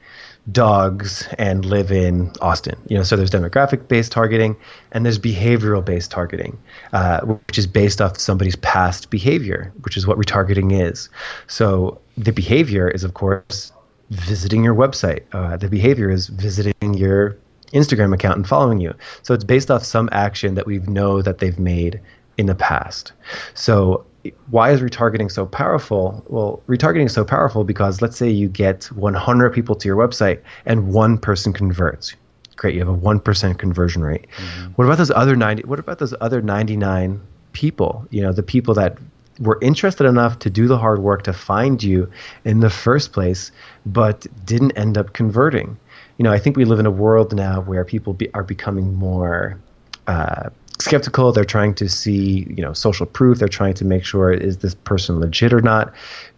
dogs 0.52 1.28
and 1.38 1.64
live 1.64 1.92
in 1.92 2.32
Austin. 2.40 2.78
You 2.88 2.98
know, 2.98 3.02
so 3.02 3.16
there's 3.16 3.30
demographic 3.30 3.88
based 3.88 4.12
targeting, 4.12 4.56
and 4.92 5.04
there's 5.04 5.18
behavioral 5.18 5.84
based 5.84 6.10
targeting, 6.10 6.58
uh, 6.92 7.20
which 7.22 7.58
is 7.58 7.66
based 7.66 8.00
off 8.00 8.18
somebody's 8.18 8.56
past 8.56 9.10
behavior, 9.10 9.72
which 9.82 9.96
is 9.96 10.06
what 10.06 10.18
retargeting 10.18 10.72
is. 10.72 11.08
So 11.46 12.00
the 12.16 12.32
behavior 12.32 12.88
is, 12.88 13.04
of 13.04 13.14
course, 13.14 13.72
visiting 14.10 14.64
your 14.64 14.74
website. 14.74 15.22
Uh, 15.32 15.56
the 15.56 15.68
behavior 15.68 16.10
is 16.10 16.28
visiting 16.28 16.94
your 16.94 17.36
Instagram 17.72 18.12
account 18.12 18.36
and 18.36 18.48
following 18.48 18.80
you. 18.80 18.94
So 19.22 19.34
it's 19.34 19.44
based 19.44 19.70
off 19.70 19.84
some 19.84 20.08
action 20.12 20.54
that 20.54 20.66
we 20.66 20.78
know 20.80 21.22
that 21.22 21.38
they've 21.38 21.58
made 21.58 22.00
in 22.36 22.46
the 22.46 22.54
past. 22.54 23.12
So 23.54 24.04
why 24.50 24.70
is 24.70 24.80
retargeting 24.80 25.30
so 25.30 25.46
powerful? 25.46 26.24
Well, 26.28 26.62
retargeting 26.66 27.06
is 27.06 27.12
so 27.12 27.24
powerful 27.24 27.64
because 27.64 28.02
let's 28.02 28.16
say 28.16 28.28
you 28.28 28.48
get 28.48 28.84
100 28.92 29.50
people 29.50 29.74
to 29.76 29.88
your 29.88 29.96
website 29.96 30.40
and 30.66 30.92
one 30.92 31.18
person 31.18 31.52
converts. 31.52 32.14
Great, 32.56 32.74
you 32.74 32.80
have 32.80 32.88
a 32.88 32.96
1% 32.96 33.58
conversion 33.58 34.02
rate. 34.02 34.26
Mm-hmm. 34.36 34.72
What 34.72 34.84
about 34.84 34.98
those 34.98 35.10
other 35.10 35.36
90 35.36 35.62
what 35.64 35.78
about 35.78 35.98
those 35.98 36.14
other 36.20 36.42
99 36.42 37.20
people? 37.52 38.06
You 38.10 38.22
know, 38.22 38.32
the 38.32 38.42
people 38.42 38.74
that 38.74 38.98
were 39.38 39.58
interested 39.62 40.06
enough 40.06 40.38
to 40.40 40.50
do 40.50 40.68
the 40.68 40.76
hard 40.76 41.00
work 41.00 41.22
to 41.22 41.32
find 41.32 41.82
you 41.82 42.10
in 42.44 42.60
the 42.60 42.68
first 42.68 43.12
place, 43.12 43.50
but 43.86 44.26
didn't 44.44 44.72
end 44.72 44.98
up 44.98 45.14
converting. 45.14 45.78
You 46.18 46.24
know, 46.24 46.32
I 46.32 46.38
think 46.38 46.58
we 46.58 46.66
live 46.66 46.78
in 46.78 46.84
a 46.84 46.90
world 46.90 47.34
now 47.34 47.62
where 47.62 47.82
people 47.84 48.12
be, 48.12 48.32
are 48.34 48.42
becoming 48.42 48.94
more 48.94 49.58
uh, 50.06 50.50
skeptical. 50.80 51.32
They're 51.32 51.44
trying 51.44 51.74
to 51.74 51.88
see, 51.88 52.46
you 52.48 52.62
know, 52.62 52.72
social 52.72 53.06
proof. 53.06 53.38
They're 53.38 53.48
trying 53.48 53.74
to 53.74 53.84
make 53.84 54.04
sure 54.04 54.32
is 54.32 54.58
this 54.58 54.74
person 54.74 55.20
legit 55.20 55.52
or 55.52 55.60
not. 55.60 55.92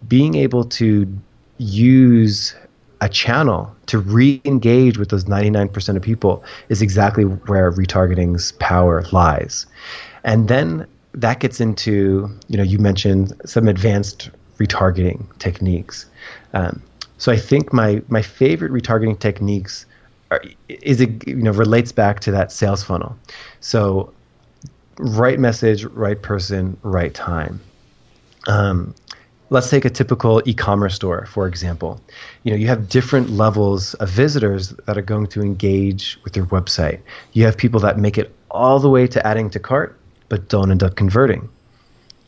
Being 0.09 0.35
able 0.35 0.64
to 0.64 1.07
use 1.59 2.55
a 3.00 3.09
channel 3.09 3.74
to 3.87 3.98
re-engage 3.98 4.96
with 4.96 5.09
those 5.09 5.24
99% 5.24 5.96
of 5.96 6.02
people 6.02 6.44
is 6.68 6.81
exactly 6.81 7.24
where 7.24 7.72
retargeting's 7.72 8.52
power 8.52 9.05
lies. 9.11 9.66
And 10.22 10.48
then 10.48 10.87
that 11.14 11.40
gets 11.40 11.61
into, 11.61 12.31
you 12.48 12.57
know, 12.57 12.62
you 12.62 12.78
mentioned 12.78 13.33
some 13.44 13.66
advanced 13.66 14.31
retargeting 14.59 15.26
techniques. 15.38 16.07
Um, 16.55 16.81
so 17.18 17.33
I 17.33 17.37
think 17.37 17.72
my 17.72 18.02
my 18.09 18.22
favorite 18.22 18.72
retargeting 18.72 19.18
techniques 19.18 19.87
are, 20.31 20.42
is 20.68 21.00
it 21.00 21.26
you 21.26 21.37
know 21.37 21.52
relates 21.52 21.92
back 21.92 22.20
to 22.20 22.31
that 22.33 22.50
sales 22.50 22.83
funnel. 22.83 23.16
So 23.61 24.12
right 25.02 25.38
message, 25.38 25.84
right 25.84 26.20
person, 26.20 26.76
right 26.82 27.12
time. 27.12 27.60
Um, 28.46 28.94
let's 29.50 29.68
take 29.68 29.84
a 29.84 29.90
typical 29.90 30.42
e-commerce 30.46 30.94
store 30.94 31.26
for 31.26 31.46
example. 31.46 32.00
You 32.42 32.52
know 32.52 32.56
you 32.56 32.68
have 32.68 32.88
different 32.88 33.30
levels 33.30 33.94
of 33.94 34.08
visitors 34.08 34.70
that 34.86 34.96
are 34.96 35.02
going 35.02 35.26
to 35.28 35.42
engage 35.42 36.18
with 36.24 36.36
your 36.36 36.46
website. 36.46 37.00
You 37.32 37.44
have 37.44 37.56
people 37.56 37.80
that 37.80 37.98
make 37.98 38.16
it 38.16 38.34
all 38.50 38.78
the 38.78 38.88
way 38.88 39.06
to 39.08 39.26
adding 39.26 39.50
to 39.50 39.58
cart 39.58 39.98
but 40.28 40.48
don't 40.48 40.70
end 40.70 40.82
up 40.82 40.96
converting. 40.96 41.48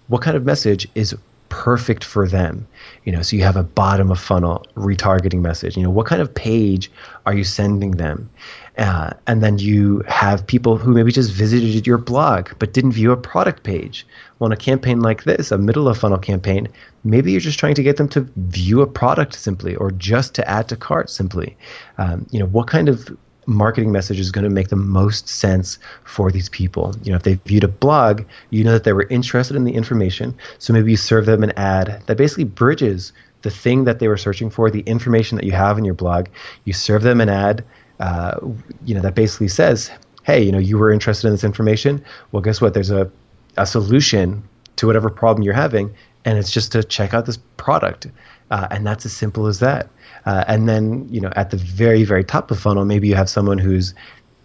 What 0.09 0.21
kind 0.21 0.37
of 0.37 0.45
message 0.45 0.87
is 0.95 1.17
perfect 1.65 2.05
for 2.05 2.29
them 2.29 2.67
you 3.05 3.13
know 3.13 3.23
so 3.23 3.35
you 3.37 3.43
have 3.43 3.57
a 3.57 3.63
bottom 3.63 4.11
of 4.11 4.21
funnel 4.21 4.63
retargeting 4.77 5.41
message 5.41 5.79
you 5.79 5.83
know 5.83 5.95
what 5.99 6.07
kind 6.07 6.21
of 6.21 6.35
page 6.35 6.91
are 7.25 7.35
you 7.35 7.45
sending 7.45 7.93
them 7.93 8.29
uh, 8.77 9.11
and 9.27 9.43
then 9.43 9.59
you 9.59 10.03
have 10.09 10.47
people 10.47 10.77
who 10.77 10.93
maybe 10.93 11.13
just 11.13 11.31
visited 11.31 11.87
your 11.87 11.99
blog 11.99 12.51
but 12.59 12.73
didn't 12.73 12.93
view 12.93 13.13
a 13.13 13.17
product 13.17 13.63
page. 13.63 14.05
Well, 14.39 14.47
in 14.47 14.53
a 14.53 14.57
campaign 14.57 15.01
like 15.01 15.25
this, 15.25 15.53
a 15.53 15.59
middle 15.59 15.87
of 15.87 15.97
funnel 15.97 16.19
campaign, 16.19 16.69
maybe 17.05 17.31
you're 17.31 17.41
just 17.41 17.59
trying 17.59 17.77
to 17.77 17.85
get 17.85 17.99
them 17.99 18.09
to 18.11 18.29
view 18.37 18.83
a 18.83 18.87
product 18.87 19.35
simply 19.35 19.77
or 19.77 19.93
just 19.93 20.35
to 20.35 20.49
add 20.49 20.69
to 20.71 20.77
cart 20.77 21.09
simply. 21.09 21.57
Um, 21.99 22.27
you 22.33 22.41
know, 22.41 22.47
what 22.47 22.67
kind 22.67 22.89
of 22.89 23.17
marketing 23.47 23.93
message 23.93 24.19
is 24.19 24.31
going 24.31 24.45
to 24.45 24.51
make 24.51 24.69
the 24.69 24.77
most 24.77 25.29
sense 25.29 25.79
for 26.05 26.31
these 26.31 26.49
people. 26.49 26.95
You 27.03 27.11
know, 27.11 27.17
if 27.17 27.23
they 27.23 27.35
viewed 27.47 27.65
a 27.65 27.69
blog, 27.69 28.23
you 28.51 28.65
know 28.65 28.73
that 28.73 28.85
they 28.85 28.93
were 28.93 29.07
interested 29.11 29.57
in 29.57 29.65
the 29.65 29.75
information, 29.75 30.35
so 30.59 30.73
maybe 30.73 30.91
you 30.91 30.97
serve 30.97 31.27
them 31.27 31.43
an 31.43 31.53
ad 31.57 32.03
that 32.07 32.17
basically 32.17 32.45
bridges 32.45 33.13
the 33.43 33.51
thing 33.51 33.85
that 33.85 33.99
they 33.99 34.09
were 34.09 34.17
searching 34.17 34.49
for, 34.49 34.71
the 34.71 34.81
information 34.81 35.37
that 35.37 35.45
you 35.45 35.53
have 35.53 35.77
in 35.77 35.85
your 35.85 35.95
blog. 35.95 36.29
You 36.65 36.73
serve 36.73 37.03
them 37.03 37.21
an 37.21 37.29
ad 37.29 37.65
uh, 38.01 38.39
you 38.85 38.95
know, 38.95 39.01
that 39.01 39.15
basically 39.15 39.49
says, 39.49 39.91
hey, 40.25 40.43
you 40.43 40.51
know, 40.51 40.59
you 40.59 40.79
were 40.79 40.91
interested 40.91 41.29
in 41.29 41.35
this 41.35 41.45
information. 41.45 42.05
Well, 42.33 42.43
guess 42.43 42.61
what? 42.61 42.75
There's 42.75 42.91
a, 42.91 43.11
a 43.57 43.67
solution 43.67 44.43
to 44.77 44.87
whatever 44.87 45.11
problem 45.11 45.45
you're 45.45 45.55
having, 45.55 45.95
and 46.25 46.39
it's 46.39 46.51
just 46.51 46.73
to 46.73 46.83
check 46.83 47.15
out 47.15 47.27
this 47.27 47.39
product. 47.57 48.09
Uh, 48.51 48.69
and 48.71 48.87
that's 48.87 49.07
as 49.07 49.13
simple 49.13 49.47
as 49.47 49.59
that. 49.61 49.89
Uh, 50.27 50.45
and 50.47 50.69
then, 50.69 51.09
you 51.11 51.21
know, 51.21 51.33
at 51.37 51.51
the 51.51 51.57
very, 51.57 52.05
very 52.05 52.25
top 52.25 52.51
of 52.51 52.59
funnel, 52.59 52.85
maybe 52.85 53.09
you 53.09 53.15
have 53.15 53.29
someone 53.29 53.59
who's, 53.59 53.95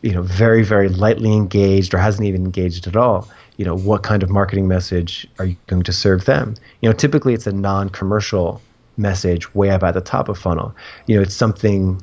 you 0.02 0.12
know, 0.12 0.22
very, 0.22 0.64
very 0.64 0.90
lightly 0.90 1.34
engaged 1.34 1.94
or 1.94 1.98
hasn't 1.98 2.28
even 2.28 2.46
engaged 2.46 2.88
at 2.88 2.96
all. 2.96 3.28
You 3.58 3.66
know, 3.66 3.76
what 3.76 4.04
kind 4.04 4.24
of 4.24 4.30
marketing 4.30 4.68
message 4.68 5.28
are 5.38 5.46
you 5.46 5.58
going 5.68 5.84
to 5.84 5.94
serve 5.94 6.26
them? 6.26 6.56
You 6.82 6.90
know, 6.90 6.94
typically 6.94 7.34
it's 7.34 7.48
a 7.48 7.52
non-commercial 7.52 8.62
message 9.00 9.54
way 9.56 9.70
up 9.70 9.84
at 9.84 9.94
the 9.94 10.02
top 10.02 10.30
of 10.30 10.38
funnel. 10.38 10.76
You 11.08 11.16
know, 11.16 11.22
it's 11.22 11.34
something 11.34 12.02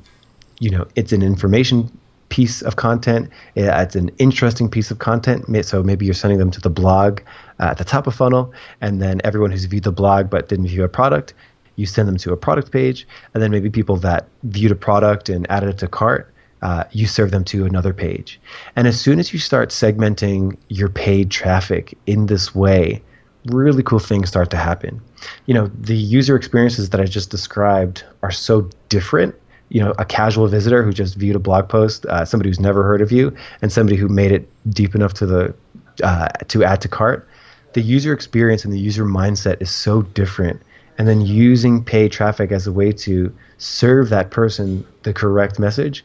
you 0.58 0.70
know 0.70 0.86
it's 0.96 1.12
an 1.12 1.22
information 1.22 1.90
piece 2.28 2.62
of 2.62 2.76
content. 2.76 3.30
It's 3.54 3.94
an 3.94 4.10
interesting 4.18 4.68
piece 4.68 4.90
of 4.90 4.98
content. 4.98 5.44
So 5.64 5.82
maybe 5.82 6.04
you're 6.06 6.14
sending 6.14 6.38
them 6.38 6.50
to 6.50 6.60
the 6.60 6.70
blog 6.70 7.20
uh, 7.60 7.68
at 7.70 7.78
the 7.78 7.84
top 7.84 8.06
of 8.06 8.14
funnel, 8.14 8.52
and 8.80 9.00
then 9.00 9.20
everyone 9.22 9.52
who's 9.52 9.64
viewed 9.66 9.84
the 9.84 9.92
blog 9.92 10.28
but 10.28 10.48
didn't 10.48 10.66
view 10.66 10.82
a 10.82 10.88
product, 10.88 11.34
you 11.76 11.86
send 11.86 12.08
them 12.08 12.16
to 12.18 12.32
a 12.32 12.36
product 12.36 12.72
page, 12.72 13.06
and 13.34 13.42
then 13.42 13.50
maybe 13.50 13.70
people 13.70 13.96
that 13.98 14.28
viewed 14.44 14.72
a 14.72 14.76
product 14.76 15.28
and 15.28 15.50
added 15.50 15.70
it 15.70 15.78
to 15.78 15.88
cart. 15.88 16.32
Uh, 16.62 16.84
you 16.90 17.06
serve 17.06 17.30
them 17.30 17.44
to 17.44 17.66
another 17.66 17.92
page. 17.92 18.40
And 18.74 18.88
as 18.88 18.98
soon 18.98 19.18
as 19.18 19.32
you 19.32 19.38
start 19.38 19.68
segmenting 19.68 20.56
your 20.68 20.88
paid 20.88 21.30
traffic 21.30 21.96
in 22.06 22.26
this 22.26 22.54
way, 22.54 23.02
really 23.46 23.82
cool 23.82 23.98
things 23.98 24.28
start 24.28 24.50
to 24.50 24.56
happen. 24.56 25.00
You 25.44 25.54
know, 25.54 25.70
the 25.78 25.94
user 25.94 26.34
experiences 26.34 26.90
that 26.90 27.00
I 27.00 27.04
just 27.04 27.30
described 27.30 28.04
are 28.22 28.30
so 28.30 28.68
different 28.88 29.34
you 29.68 29.82
know 29.82 29.92
a 29.98 30.04
casual 30.04 30.46
visitor 30.46 30.82
who 30.82 30.92
just 30.92 31.16
viewed 31.16 31.36
a 31.36 31.40
blog 31.40 31.68
post, 31.68 32.06
uh, 32.06 32.24
somebody 32.24 32.50
who's 32.50 32.60
never 32.60 32.82
heard 32.82 33.00
of 33.00 33.10
you, 33.10 33.34
and 33.62 33.72
somebody 33.72 33.96
who 33.96 34.08
made 34.08 34.32
it 34.32 34.48
deep 34.70 34.94
enough 34.94 35.14
to 35.14 35.26
the 35.26 35.54
uh, 36.02 36.28
to 36.48 36.64
add 36.64 36.80
to 36.82 36.88
cart. 36.88 37.28
The 37.72 37.82
user 37.82 38.12
experience 38.12 38.64
and 38.64 38.72
the 38.72 38.78
user 38.78 39.04
mindset 39.04 39.60
is 39.60 39.70
so 39.70 40.02
different, 40.02 40.62
and 40.98 41.06
then 41.06 41.20
using 41.20 41.82
paid 41.82 42.12
traffic 42.12 42.52
as 42.52 42.66
a 42.66 42.72
way 42.72 42.92
to 42.92 43.32
serve 43.58 44.08
that 44.08 44.30
person 44.30 44.86
the 45.02 45.12
correct 45.12 45.58
message 45.58 46.04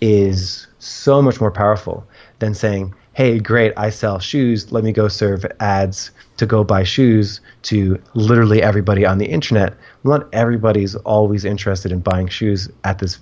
is 0.00 0.66
so 0.78 1.22
much 1.22 1.40
more 1.40 1.50
powerful 1.50 2.04
than 2.38 2.54
saying, 2.54 2.94
"Hey, 3.14 3.38
great, 3.38 3.72
I 3.76 3.90
sell 3.90 4.18
shoes. 4.18 4.70
Let 4.72 4.84
me 4.84 4.92
go 4.92 5.08
serve 5.08 5.46
ads 5.60 6.10
to 6.36 6.46
go 6.46 6.64
buy 6.64 6.82
shoes 6.82 7.40
to 7.62 8.00
literally 8.14 8.62
everybody 8.62 9.06
on 9.06 9.18
the 9.18 9.26
internet. 9.26 9.74
Not 10.04 10.28
everybody's 10.32 10.94
always 10.96 11.44
interested 11.44 11.92
in 11.92 12.00
buying 12.00 12.28
shoes 12.28 12.68
at 12.84 12.98
this 12.98 13.18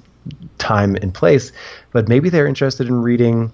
time 0.59 0.97
and 0.97 1.13
place, 1.15 1.53
but 1.93 2.09
maybe 2.09 2.29
they're 2.29 2.47
interested 2.47 2.89
in 2.89 3.03
reading 3.03 3.53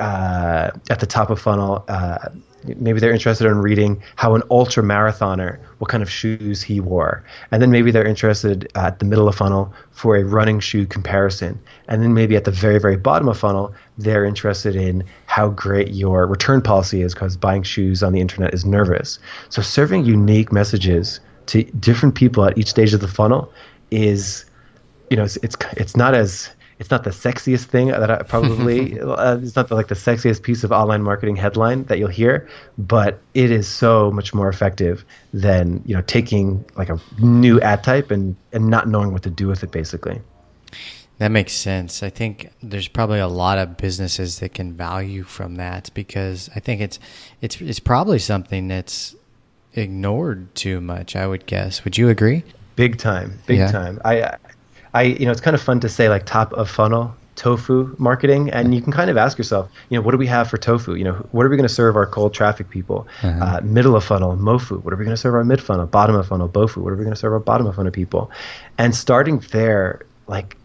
uh, 0.00 0.70
at 0.90 1.00
the 1.00 1.06
top 1.06 1.30
of 1.30 1.40
funnel. 1.40 1.84
Uh, 1.88 2.28
maybe 2.64 3.00
they're 3.00 3.12
interested 3.12 3.46
in 3.46 3.58
reading 3.58 4.02
how 4.16 4.34
an 4.34 4.42
ultra 4.50 4.82
marathoner, 4.82 5.58
what 5.78 5.90
kind 5.90 6.02
of 6.02 6.10
shoes 6.10 6.62
he 6.62 6.80
wore, 6.80 7.24
and 7.50 7.62
then 7.62 7.70
maybe 7.70 7.90
they're 7.90 8.06
interested 8.06 8.70
at 8.74 8.98
the 8.98 9.04
middle 9.04 9.28
of 9.28 9.34
funnel 9.34 9.72
for 9.90 10.16
a 10.16 10.24
running 10.24 10.60
shoe 10.60 10.86
comparison, 10.86 11.58
and 11.88 12.02
then 12.02 12.14
maybe 12.14 12.36
at 12.36 12.44
the 12.44 12.50
very 12.50 12.78
very 12.78 12.96
bottom 12.96 13.28
of 13.28 13.38
funnel 13.38 13.72
they're 13.98 14.24
interested 14.24 14.76
in 14.76 15.04
how 15.26 15.48
great 15.48 15.88
your 15.92 16.26
return 16.26 16.60
policy 16.60 17.02
is 17.02 17.14
because 17.14 17.36
buying 17.36 17.62
shoes 17.62 18.02
on 18.02 18.12
the 18.12 18.20
internet 18.20 18.54
is 18.54 18.64
nervous. 18.64 19.18
So 19.48 19.62
serving 19.62 20.04
unique 20.04 20.52
messages 20.52 21.20
to 21.46 21.64
different 21.64 22.14
people 22.14 22.44
at 22.44 22.56
each 22.58 22.68
stage 22.68 22.94
of 22.94 23.00
the 23.00 23.08
funnel 23.08 23.52
is, 23.90 24.44
you 25.10 25.16
know, 25.16 25.24
it's 25.24 25.36
it's, 25.38 25.56
it's 25.76 25.96
not 25.96 26.14
as 26.14 26.50
it's 26.78 26.90
not 26.90 27.04
the 27.04 27.10
sexiest 27.10 27.64
thing 27.64 27.88
that 27.88 28.10
I 28.10 28.22
probably 28.28 29.00
uh, 29.00 29.38
it's 29.38 29.56
not 29.56 29.68
the, 29.68 29.74
like 29.74 29.88
the 29.88 29.94
sexiest 29.94 30.42
piece 30.42 30.64
of 30.64 30.72
online 30.72 31.02
marketing 31.02 31.36
headline 31.36 31.84
that 31.84 31.98
you'll 31.98 32.08
hear, 32.08 32.48
but 32.76 33.20
it 33.34 33.50
is 33.50 33.68
so 33.68 34.10
much 34.10 34.32
more 34.34 34.48
effective 34.48 35.04
than 35.32 35.82
you 35.84 35.94
know 35.94 36.02
taking 36.02 36.64
like 36.76 36.88
a 36.88 37.00
new 37.20 37.60
ad 37.60 37.84
type 37.84 38.10
and 38.10 38.36
and 38.52 38.68
not 38.68 38.88
knowing 38.88 39.12
what 39.12 39.22
to 39.22 39.30
do 39.30 39.46
with 39.46 39.62
it 39.62 39.70
basically. 39.70 40.20
That 41.18 41.32
makes 41.32 41.52
sense. 41.52 42.04
I 42.04 42.10
think 42.10 42.50
there's 42.62 42.86
probably 42.86 43.18
a 43.18 43.26
lot 43.26 43.58
of 43.58 43.76
businesses 43.76 44.38
that 44.38 44.54
can 44.54 44.74
value 44.74 45.24
from 45.24 45.56
that 45.56 45.90
because 45.92 46.48
I 46.54 46.60
think 46.60 46.80
it's 46.80 47.00
it's 47.40 47.60
it's 47.60 47.80
probably 47.80 48.20
something 48.20 48.68
that's 48.68 49.16
ignored 49.74 50.54
too 50.54 50.80
much. 50.80 51.16
I 51.16 51.26
would 51.26 51.46
guess. 51.46 51.84
Would 51.84 51.98
you 51.98 52.08
agree? 52.08 52.44
Big 52.76 52.98
time, 52.98 53.36
big 53.46 53.58
yeah. 53.58 53.72
time. 53.72 54.00
I, 54.04 54.22
I, 54.22 54.36
you 54.96 55.26
know, 55.26 55.32
it's 55.32 55.40
kind 55.40 55.54
of 55.54 55.62
fun 55.62 55.80
to 55.80 55.88
say 55.88 56.08
like 56.08 56.26
top 56.26 56.52
of 56.52 56.68
funnel 56.70 57.14
tofu 57.38 57.94
marketing, 57.98 58.50
and 58.50 58.74
you 58.74 58.82
can 58.82 58.92
kind 58.92 59.08
of 59.08 59.16
ask 59.16 59.38
yourself, 59.38 59.70
you 59.88 59.96
know, 59.96 60.02
what 60.02 60.10
do 60.10 60.18
we 60.18 60.26
have 60.26 60.50
for 60.50 60.58
tofu? 60.58 60.94
You 60.94 61.04
know, 61.04 61.14
what 61.30 61.46
are 61.46 61.48
we 61.48 61.56
going 61.56 61.68
to 61.68 61.74
serve 61.74 61.96
our 61.96 62.06
cold 62.06 62.34
traffic 62.34 62.68
people? 62.68 63.06
Uh-huh. 63.22 63.44
Uh, 63.44 63.60
middle 63.62 63.96
of 63.96 64.04
funnel, 64.04 64.36
mofu. 64.36 64.82
What 64.82 64.92
are 64.92 64.96
we 64.96 65.04
going 65.04 65.16
to 65.16 65.20
serve 65.20 65.34
our 65.34 65.44
mid 65.44 65.62
funnel? 65.62 65.86
Bottom 65.86 66.16
of 66.16 66.26
funnel, 66.26 66.48
bofu. 66.48 66.78
What 66.78 66.92
are 66.92 66.96
we 66.96 67.04
going 67.04 67.14
to 67.14 67.20
serve 67.20 67.32
our 67.32 67.38
bottom 67.38 67.66
of 67.66 67.76
funnel 67.76 67.92
people? 67.92 68.30
And 68.76 68.94
starting 68.94 69.38
there, 69.52 70.04
like 70.26 70.56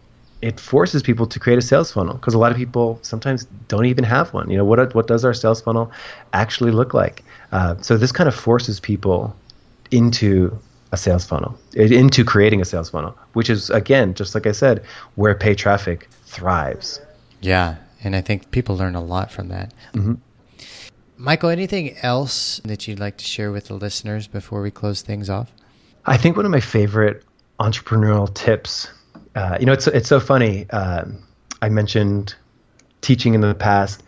it 0.42 0.60
forces 0.60 1.02
people 1.02 1.26
to 1.26 1.40
create 1.40 1.58
a 1.58 1.62
sales 1.62 1.92
funnel 1.92 2.14
because 2.14 2.34
a 2.34 2.38
lot 2.38 2.50
of 2.50 2.58
people 2.58 2.98
sometimes 3.02 3.46
don't 3.68 3.86
even 3.86 4.04
have 4.04 4.34
one. 4.34 4.50
You 4.50 4.58
know, 4.58 4.64
what 4.64 4.94
what 4.94 5.06
does 5.06 5.24
our 5.24 5.32
sales 5.32 5.62
funnel 5.62 5.90
actually 6.32 6.72
look 6.72 6.92
like? 6.92 7.24
Uh, 7.52 7.76
so 7.80 7.96
this 7.96 8.12
kind 8.12 8.28
of 8.28 8.34
forces 8.34 8.80
people 8.80 9.34
into 9.90 10.58
a 10.94 10.96
sales 10.96 11.24
funnel, 11.24 11.58
into 11.74 12.24
creating 12.24 12.60
a 12.60 12.64
sales 12.64 12.90
funnel, 12.90 13.16
which 13.34 13.50
is 13.50 13.70
again, 13.70 14.14
just 14.14 14.34
like 14.34 14.46
I 14.46 14.52
said, 14.52 14.82
where 15.16 15.34
pay 15.34 15.54
traffic 15.54 16.08
thrives. 16.24 17.00
Yeah, 17.40 17.76
and 18.02 18.16
I 18.16 18.20
think 18.20 18.50
people 18.50 18.76
learn 18.76 18.94
a 18.94 19.02
lot 19.02 19.30
from 19.30 19.48
that. 19.48 19.74
Mm-hmm. 19.92 20.14
Michael, 21.16 21.50
anything 21.50 21.96
else 21.98 22.60
that 22.64 22.88
you'd 22.88 22.98
like 22.98 23.18
to 23.18 23.24
share 23.24 23.52
with 23.52 23.66
the 23.66 23.74
listeners 23.74 24.26
before 24.26 24.62
we 24.62 24.70
close 24.70 25.02
things 25.02 25.30
off? 25.30 25.52
I 26.06 26.16
think 26.16 26.36
one 26.36 26.44
of 26.44 26.50
my 26.50 26.60
favorite 26.60 27.22
entrepreneurial 27.60 28.32
tips 28.34 28.88
uh, 29.34 29.56
you 29.58 29.66
know, 29.66 29.72
it's 29.72 29.86
it's 29.88 30.08
so 30.08 30.20
funny. 30.20 30.68
Um, 30.70 31.18
I 31.60 31.68
mentioned 31.68 32.34
teaching 33.00 33.34
in 33.34 33.40
the 33.40 33.54
past, 33.54 34.02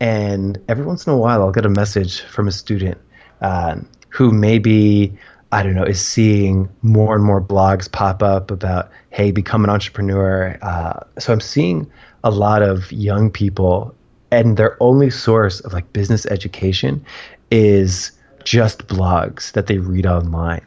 and 0.00 0.58
every 0.68 0.84
once 0.84 1.06
in 1.06 1.12
a 1.12 1.16
while, 1.16 1.42
I'll 1.42 1.52
get 1.52 1.66
a 1.66 1.70
message 1.70 2.22
from 2.22 2.48
a 2.48 2.52
student, 2.52 2.98
uh, 3.42 3.76
who 4.08 4.30
maybe 4.32 5.16
I 5.52 5.62
don't 5.62 5.74
know, 5.74 5.84
is 5.84 6.00
seeing 6.00 6.68
more 6.82 7.14
and 7.14 7.24
more 7.24 7.40
blogs 7.40 7.90
pop 7.90 8.22
up 8.22 8.50
about, 8.50 8.90
hey, 9.10 9.32
become 9.32 9.64
an 9.64 9.70
entrepreneur. 9.70 10.56
Uh, 10.62 11.00
so 11.18 11.32
I'm 11.32 11.40
seeing 11.40 11.90
a 12.22 12.30
lot 12.30 12.62
of 12.62 12.92
young 12.92 13.30
people, 13.30 13.94
and 14.30 14.56
their 14.56 14.76
only 14.80 15.10
source 15.10 15.60
of 15.60 15.72
like 15.72 15.92
business 15.92 16.24
education 16.26 17.04
is 17.50 18.12
just 18.44 18.86
blogs 18.86 19.52
that 19.52 19.66
they 19.66 19.78
read 19.78 20.06
online. 20.06 20.64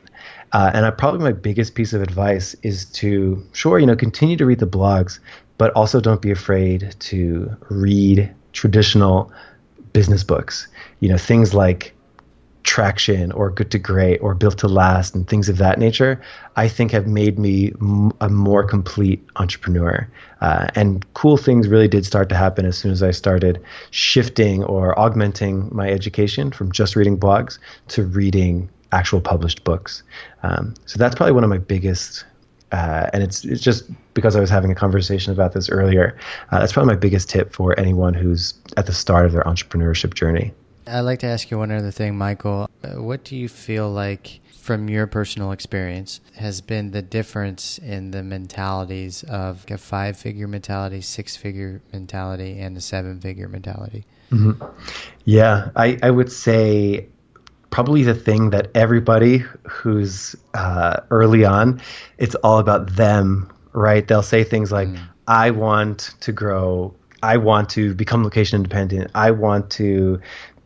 Uh, 0.52 0.70
and 0.74 0.86
I, 0.86 0.92
probably 0.92 1.22
my 1.22 1.32
biggest 1.32 1.74
piece 1.74 1.94
of 1.94 2.02
advice 2.02 2.56
is 2.62 2.86
to, 2.86 3.44
sure, 3.54 3.80
you 3.80 3.86
know, 3.86 3.96
continue 3.96 4.36
to 4.38 4.46
read 4.46 4.60
the 4.60 4.68
blogs, 4.68 5.20
but 5.58 5.72
also 5.74 6.02
don't 6.02 6.22
be 6.22 6.30
afraid 6.30 6.94
to 7.00 7.56
read 7.70 8.30
traditional 8.52 9.32
business 9.94 10.24
books. 10.24 10.68
You 11.00 11.10
know, 11.10 11.18
things 11.18 11.54
like 11.54 11.93
traction 12.64 13.32
or 13.34 13.50
good 13.50 13.70
to 13.72 13.78
great 13.78 14.18
or 14.20 14.34
built 14.34 14.58
to 14.58 14.68
last 14.68 15.14
and 15.14 15.28
things 15.28 15.50
of 15.50 15.58
that 15.58 15.78
nature 15.78 16.22
i 16.56 16.68
think 16.68 16.92
have 16.92 17.08
made 17.08 17.38
me 17.38 17.72
a 18.22 18.30
more 18.30 18.64
complete 18.64 19.22
entrepreneur 19.36 20.08
uh, 20.42 20.68
and 20.76 21.06
cool 21.14 21.38
things 21.38 21.68
really 21.68 21.88
did 21.88 22.06
start 22.06 22.30
to 22.30 22.36
happen 22.36 22.66
as 22.66 22.78
soon 22.78 22.92
as 22.92 23.04
i 23.04 23.12
started 23.12 23.62
shifting 23.92 24.64
or 24.64 24.98
augmenting 24.98 25.70
my 25.74 25.90
education 25.90 26.52
from 26.52 26.72
just 26.72 26.96
reading 26.96 27.18
blogs 27.18 27.60
to 27.90 28.04
reading 28.04 28.70
actual 28.92 29.20
published 29.20 29.64
books 29.64 30.04
um, 30.44 30.74
so 30.86 30.98
that's 30.98 31.16
probably 31.16 31.34
one 31.34 31.44
of 31.44 31.50
my 31.50 31.58
biggest 31.58 32.26
uh, 32.72 33.08
and 33.14 33.22
it's 33.22 33.46
it's 33.46 33.62
just 33.62 33.86
because 34.16 34.36
I 34.36 34.40
was 34.40 34.50
having 34.50 34.72
a 34.72 34.76
conversation 34.76 35.32
about 35.32 35.54
this 35.54 35.70
earlier. 35.70 36.18
Uh, 36.52 36.60
that's 36.60 36.74
probably 36.74 36.92
my 36.92 37.00
biggest 37.00 37.30
tip 37.30 37.54
for 37.54 37.80
anyone 37.80 38.16
who's 38.16 38.56
at 38.78 38.88
the 38.88 38.94
start 38.94 39.28
of 39.28 39.32
their 39.32 39.44
entrepreneurship 39.44 40.16
journey. 40.16 40.52
I'd 40.88 41.02
like 41.02 41.20
to 41.20 41.28
ask 41.28 41.50
you 41.50 41.58
one 41.58 41.72
other 41.72 41.92
thing, 41.92 42.18
Michael. 42.18 42.70
Uh, 42.84 43.02
what 43.02 43.24
do 43.24 43.36
you 43.36 43.48
feel 43.48 43.90
like, 43.90 44.40
from 44.54 44.90
your 44.90 45.08
personal 45.08 45.52
experience, 45.52 46.20
has 46.36 46.62
been 46.62 46.92
the 46.92 47.02
difference 47.02 47.78
in 47.78 48.12
the 48.12 48.24
mentalities 48.24 49.24
of 49.24 49.66
a 49.70 49.78
five 49.78 50.18
figure 50.18 50.48
mentality, 50.48 51.02
six 51.02 51.36
figure 51.36 51.82
mentality, 51.92 52.60
and 52.60 52.76
a 52.78 52.82
seven 52.82 53.20
figure 53.20 53.48
mentality? 53.48 54.06
Mm-hmm. 54.32 54.64
Yeah, 55.26 55.70
I, 55.76 55.98
I 56.04 56.12
would 56.12 56.32
say 56.32 57.08
probably 57.70 58.04
the 58.04 58.16
thing 58.16 58.50
that 58.52 58.70
everybody 58.76 59.40
who's 59.68 60.36
uh, 60.54 61.00
early 61.12 61.46
on, 61.46 61.82
it's 62.18 62.36
all 62.36 62.60
about 62.60 62.96
them, 62.96 63.52
right? 63.72 64.08
They'll 64.08 64.22
say 64.22 64.44
things 64.44 64.72
like, 64.72 64.90
mm. 64.90 65.00
I 65.28 65.52
want 65.52 66.14
to 66.20 66.32
grow 66.32 66.94
I 67.24 67.38
want 67.38 67.70
to 67.70 67.96
become 67.96 68.22
location 68.22 68.58
independent. 68.58 69.10
I 69.16 69.32
want 69.32 69.72
to 69.72 70.20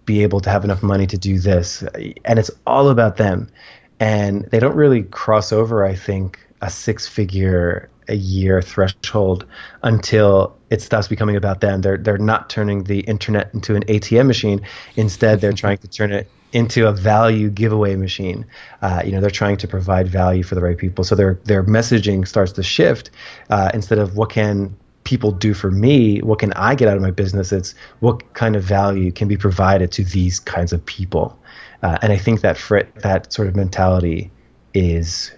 be 0.07 0.23
able 0.23 0.39
to 0.39 0.49
have 0.49 0.63
enough 0.63 0.81
money 0.81 1.05
to 1.05 1.17
do 1.19 1.37
this. 1.37 1.83
And 2.25 2.39
it's 2.39 2.49
all 2.65 2.89
about 2.89 3.17
them. 3.17 3.51
And 3.99 4.45
they 4.45 4.59
don't 4.59 4.75
really 4.75 5.03
cross 5.03 5.51
over, 5.51 5.85
I 5.85 5.93
think, 5.93 6.39
a 6.61 6.71
six 6.71 7.07
figure 7.07 7.89
a 8.07 8.15
year 8.15 8.61
threshold 8.61 9.45
until 9.83 10.55
it 10.69 10.81
stops 10.81 11.07
becoming 11.07 11.35
about 11.35 11.59
them. 11.61 11.81
They're 11.81 11.97
they're 11.97 12.17
not 12.17 12.49
turning 12.49 12.85
the 12.85 13.01
internet 13.01 13.53
into 13.53 13.75
an 13.75 13.83
ATM 13.83 14.27
machine. 14.27 14.61
Instead, 14.95 15.41
they're 15.41 15.53
trying 15.63 15.77
to 15.79 15.87
turn 15.87 16.11
it 16.11 16.31
into 16.53 16.87
a 16.87 16.93
value 16.93 17.49
giveaway 17.49 17.95
machine. 17.95 18.45
Uh, 18.81 19.01
you 19.05 19.11
know, 19.11 19.19
they're 19.19 19.29
trying 19.29 19.57
to 19.57 19.67
provide 19.67 20.07
value 20.07 20.43
for 20.43 20.55
the 20.55 20.61
right 20.61 20.77
people. 20.77 21.03
So 21.03 21.15
their 21.15 21.39
their 21.43 21.63
messaging 21.63 22.27
starts 22.27 22.53
to 22.53 22.63
shift 22.63 23.11
uh, 23.49 23.71
instead 23.73 23.99
of 23.99 24.15
what 24.15 24.29
can 24.29 24.75
people 25.07 25.31
do 25.31 25.53
for 25.53 25.71
me 25.71 26.19
what 26.19 26.37
can 26.39 26.51
i 26.53 26.75
get 26.75 26.89
out 26.89 26.97
of 26.97 27.01
my 27.01 27.11
business? 27.11 27.53
It's 27.53 27.73
what 28.01 28.33
kind 28.33 28.57
of 28.57 28.63
value 28.63 29.09
can 29.11 29.29
be 29.29 29.37
provided 29.37 29.89
to 29.93 30.03
these 30.03 30.37
kinds 30.39 30.73
of 30.73 30.85
people. 30.85 31.39
Uh, 31.81 31.97
and 32.01 32.11
i 32.11 32.17
think 32.17 32.41
that 32.41 32.57
frit, 32.57 32.93
that 33.07 33.31
sort 33.31 33.47
of 33.47 33.55
mentality 33.55 34.29
is 34.73 35.31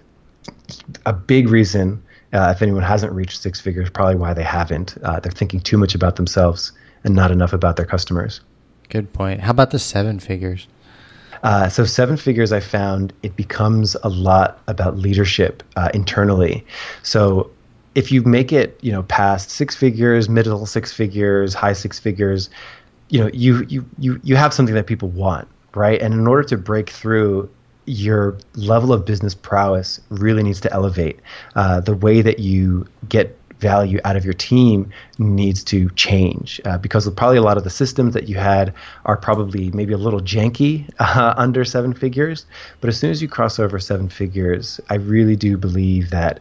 a 1.06 1.14
big 1.14 1.50
reason 1.50 2.02
uh, 2.34 2.52
if 2.56 2.62
anyone 2.62 2.84
hasn't 2.84 3.14
reached 3.14 3.42
six 3.42 3.62
figures 3.62 3.90
probably 3.90 4.16
why 4.16 4.34
they 4.34 4.44
haven't. 4.44 4.98
Uh, 5.04 5.20
they're 5.20 5.32
thinking 5.32 5.60
too 5.60 5.78
much 5.78 5.94
about 5.96 6.16
themselves 6.16 6.72
and 7.04 7.16
not 7.16 7.32
enough 7.32 7.54
about 7.54 7.76
their 7.76 7.86
customers. 7.86 8.42
Good 8.90 9.14
point. 9.14 9.42
How 9.42 9.52
about 9.52 9.72
the 9.72 9.80
seven 9.80 10.20
figures? 10.20 10.68
Uh, 11.44 11.70
so 11.70 11.86
seven 11.86 12.18
figures, 12.18 12.52
I 12.52 12.60
found 12.60 13.14
it 13.24 13.36
becomes 13.36 13.96
a 14.04 14.10
lot 14.10 14.60
about 14.68 14.98
leadership 14.98 15.64
uh, 15.76 15.90
internally. 15.94 16.66
So 17.04 17.50
if 17.96 18.12
you 18.12 18.24
make 18.24 18.54
it, 18.54 18.78
you 18.82 18.92
know, 18.92 19.04
past 19.04 19.50
six 19.50 19.76
figures, 19.76 20.30
middle 20.30 20.66
six 20.66 20.92
figures, 20.92 21.54
high 21.54 21.74
six 21.74 22.00
figures, 22.00 22.50
you 23.10 23.20
know, 23.20 23.30
you 23.34 23.66
you 23.68 23.86
you 23.98 24.20
you 24.24 24.36
have 24.36 24.54
something 24.54 24.76
that 24.76 24.88
people 24.88 25.10
want, 25.10 25.48
right? 25.76 26.02
And 26.02 26.14
in 26.14 26.28
order 26.28 26.44
to 26.44 26.58
break 26.58 26.90
through, 26.90 27.50
your 27.86 28.38
level 28.56 28.94
of 28.94 29.04
business 29.04 29.34
prowess 29.34 30.00
really 30.10 30.44
needs 30.44 30.62
to 30.62 30.72
elevate. 30.72 31.20
Uh, 31.56 31.80
the 31.80 31.96
way 31.96 32.22
that 32.22 32.40
you 32.40 32.88
get 33.08 33.36
value 33.60 34.00
out 34.06 34.16
of 34.16 34.24
your 34.24 34.34
team 34.34 34.90
needs 35.18 35.64
to 35.66 35.90
change 35.92 36.62
uh, 36.66 36.78
because 36.78 37.10
probably 37.12 37.38
a 37.38 37.42
lot 37.42 37.58
of 37.58 37.64
the 37.64 37.70
systems 37.70 38.14
that 38.14 38.30
you 38.30 38.38
had 38.38 38.74
are 39.06 39.18
probably 39.18 39.70
maybe 39.72 39.94
a 39.94 39.98
little 39.98 40.22
janky 40.22 40.90
uh, 41.00 41.34
under 41.36 41.66
seven 41.66 41.94
figures. 41.94 42.46
But 42.80 42.90
as 42.90 42.98
soon 42.98 43.12
as 43.12 43.22
you 43.22 43.28
cross 43.28 43.60
over 43.60 43.80
seven 43.80 44.10
figures, 44.10 44.80
I 44.90 44.96
really 44.96 45.36
do 45.36 45.58
believe 45.58 46.12
that 46.12 46.40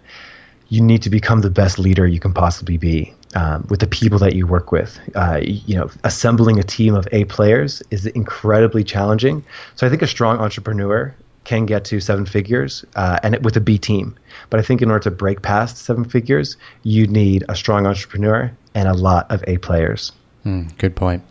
you 0.68 0.80
need 0.80 1.02
to 1.02 1.10
become 1.10 1.40
the 1.40 1.50
best 1.50 1.78
leader 1.78 2.06
you 2.06 2.20
can 2.20 2.32
possibly 2.32 2.76
be 2.76 3.14
um, 3.34 3.66
with 3.68 3.80
the 3.80 3.86
people 3.86 4.18
that 4.18 4.34
you 4.34 4.46
work 4.46 4.72
with. 4.72 4.98
Uh, 5.14 5.40
you 5.42 5.76
know, 5.76 5.90
assembling 6.04 6.58
a 6.58 6.62
team 6.62 6.94
of 6.94 7.08
A 7.12 7.24
players 7.24 7.82
is 7.90 8.06
incredibly 8.06 8.84
challenging. 8.84 9.44
So 9.76 9.86
I 9.86 9.90
think 9.90 10.02
a 10.02 10.06
strong 10.06 10.38
entrepreneur 10.38 11.14
can 11.44 11.64
get 11.64 11.84
to 11.86 12.00
seven 12.00 12.26
figures 12.26 12.84
uh, 12.94 13.18
and 13.22 13.34
it, 13.34 13.42
with 13.42 13.56
a 13.56 13.60
B 13.60 13.78
team. 13.78 14.16
But 14.50 14.60
I 14.60 14.62
think 14.62 14.82
in 14.82 14.90
order 14.90 15.04
to 15.04 15.10
break 15.10 15.40
past 15.40 15.78
seven 15.78 16.04
figures, 16.04 16.56
you 16.82 17.06
need 17.06 17.44
a 17.48 17.56
strong 17.56 17.86
entrepreneur 17.86 18.52
and 18.74 18.88
a 18.88 18.94
lot 18.94 19.30
of 19.30 19.42
A 19.46 19.56
players. 19.58 20.12
Mm, 20.44 20.76
good 20.76 20.94
point. 20.94 21.22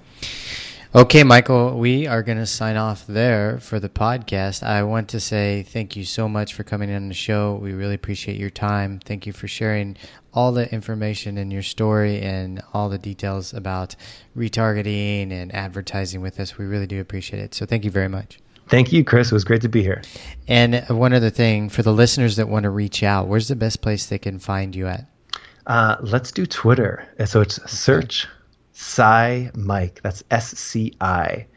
Okay, 0.95 1.25
Michael, 1.25 1.77
we 1.77 2.07
are 2.07 2.23
going 2.23 2.37
to 2.37 2.45
sign 2.45 2.77
off 2.77 3.05
there 3.07 3.59
for 3.59 3.77
the 3.77 3.89
podcast. 3.89 4.63
I 4.63 4.83
want 4.83 5.09
to 5.09 5.19
say 5.19 5.63
thank 5.63 5.97
you 5.97 6.05
so 6.05 6.29
much 6.29 6.53
for 6.53 6.63
coming 6.63 6.89
on 6.95 7.09
the 7.09 7.13
show. 7.13 7.55
We 7.55 7.73
really 7.73 7.95
appreciate 7.95 8.39
your 8.39 8.49
time. 8.49 8.99
Thank 9.03 9.27
you 9.27 9.33
for 9.33 9.49
sharing 9.49 9.97
all 10.33 10.53
the 10.53 10.71
information 10.73 11.37
in 11.37 11.51
your 11.51 11.61
story 11.61 12.21
and 12.21 12.63
all 12.73 12.87
the 12.87 12.97
details 12.97 13.53
about 13.53 13.97
retargeting 14.35 15.29
and 15.29 15.53
advertising 15.53 16.21
with 16.21 16.39
us. 16.39 16.57
We 16.57 16.65
really 16.65 16.87
do 16.87 17.01
appreciate 17.01 17.41
it. 17.41 17.53
So 17.53 17.65
thank 17.65 17.83
you 17.83 17.91
very 17.91 18.07
much. 18.07 18.39
Thank 18.69 18.93
you, 18.93 19.03
Chris. 19.03 19.29
It 19.29 19.35
was 19.35 19.43
great 19.43 19.61
to 19.63 19.69
be 19.69 19.83
here. 19.83 20.01
And 20.47 20.85
one 20.87 21.11
other 21.11 21.29
thing 21.29 21.67
for 21.67 21.83
the 21.83 21.93
listeners 21.93 22.37
that 22.37 22.47
want 22.47 22.63
to 22.63 22.69
reach 22.69 23.03
out, 23.03 23.27
where's 23.27 23.49
the 23.49 23.57
best 23.57 23.81
place 23.81 24.05
they 24.05 24.19
can 24.19 24.39
find 24.39 24.73
you 24.73 24.87
at? 24.87 25.05
Uh, 25.65 25.97
let's 25.99 26.31
do 26.31 26.45
Twitter. 26.45 27.05
So 27.25 27.41
it's 27.41 27.61
search 27.69 28.25
Sci 28.77 29.49
Mike. 29.55 30.01
That's 30.03 30.23
S 30.29 30.49
C 30.49 30.93
I 31.01 31.47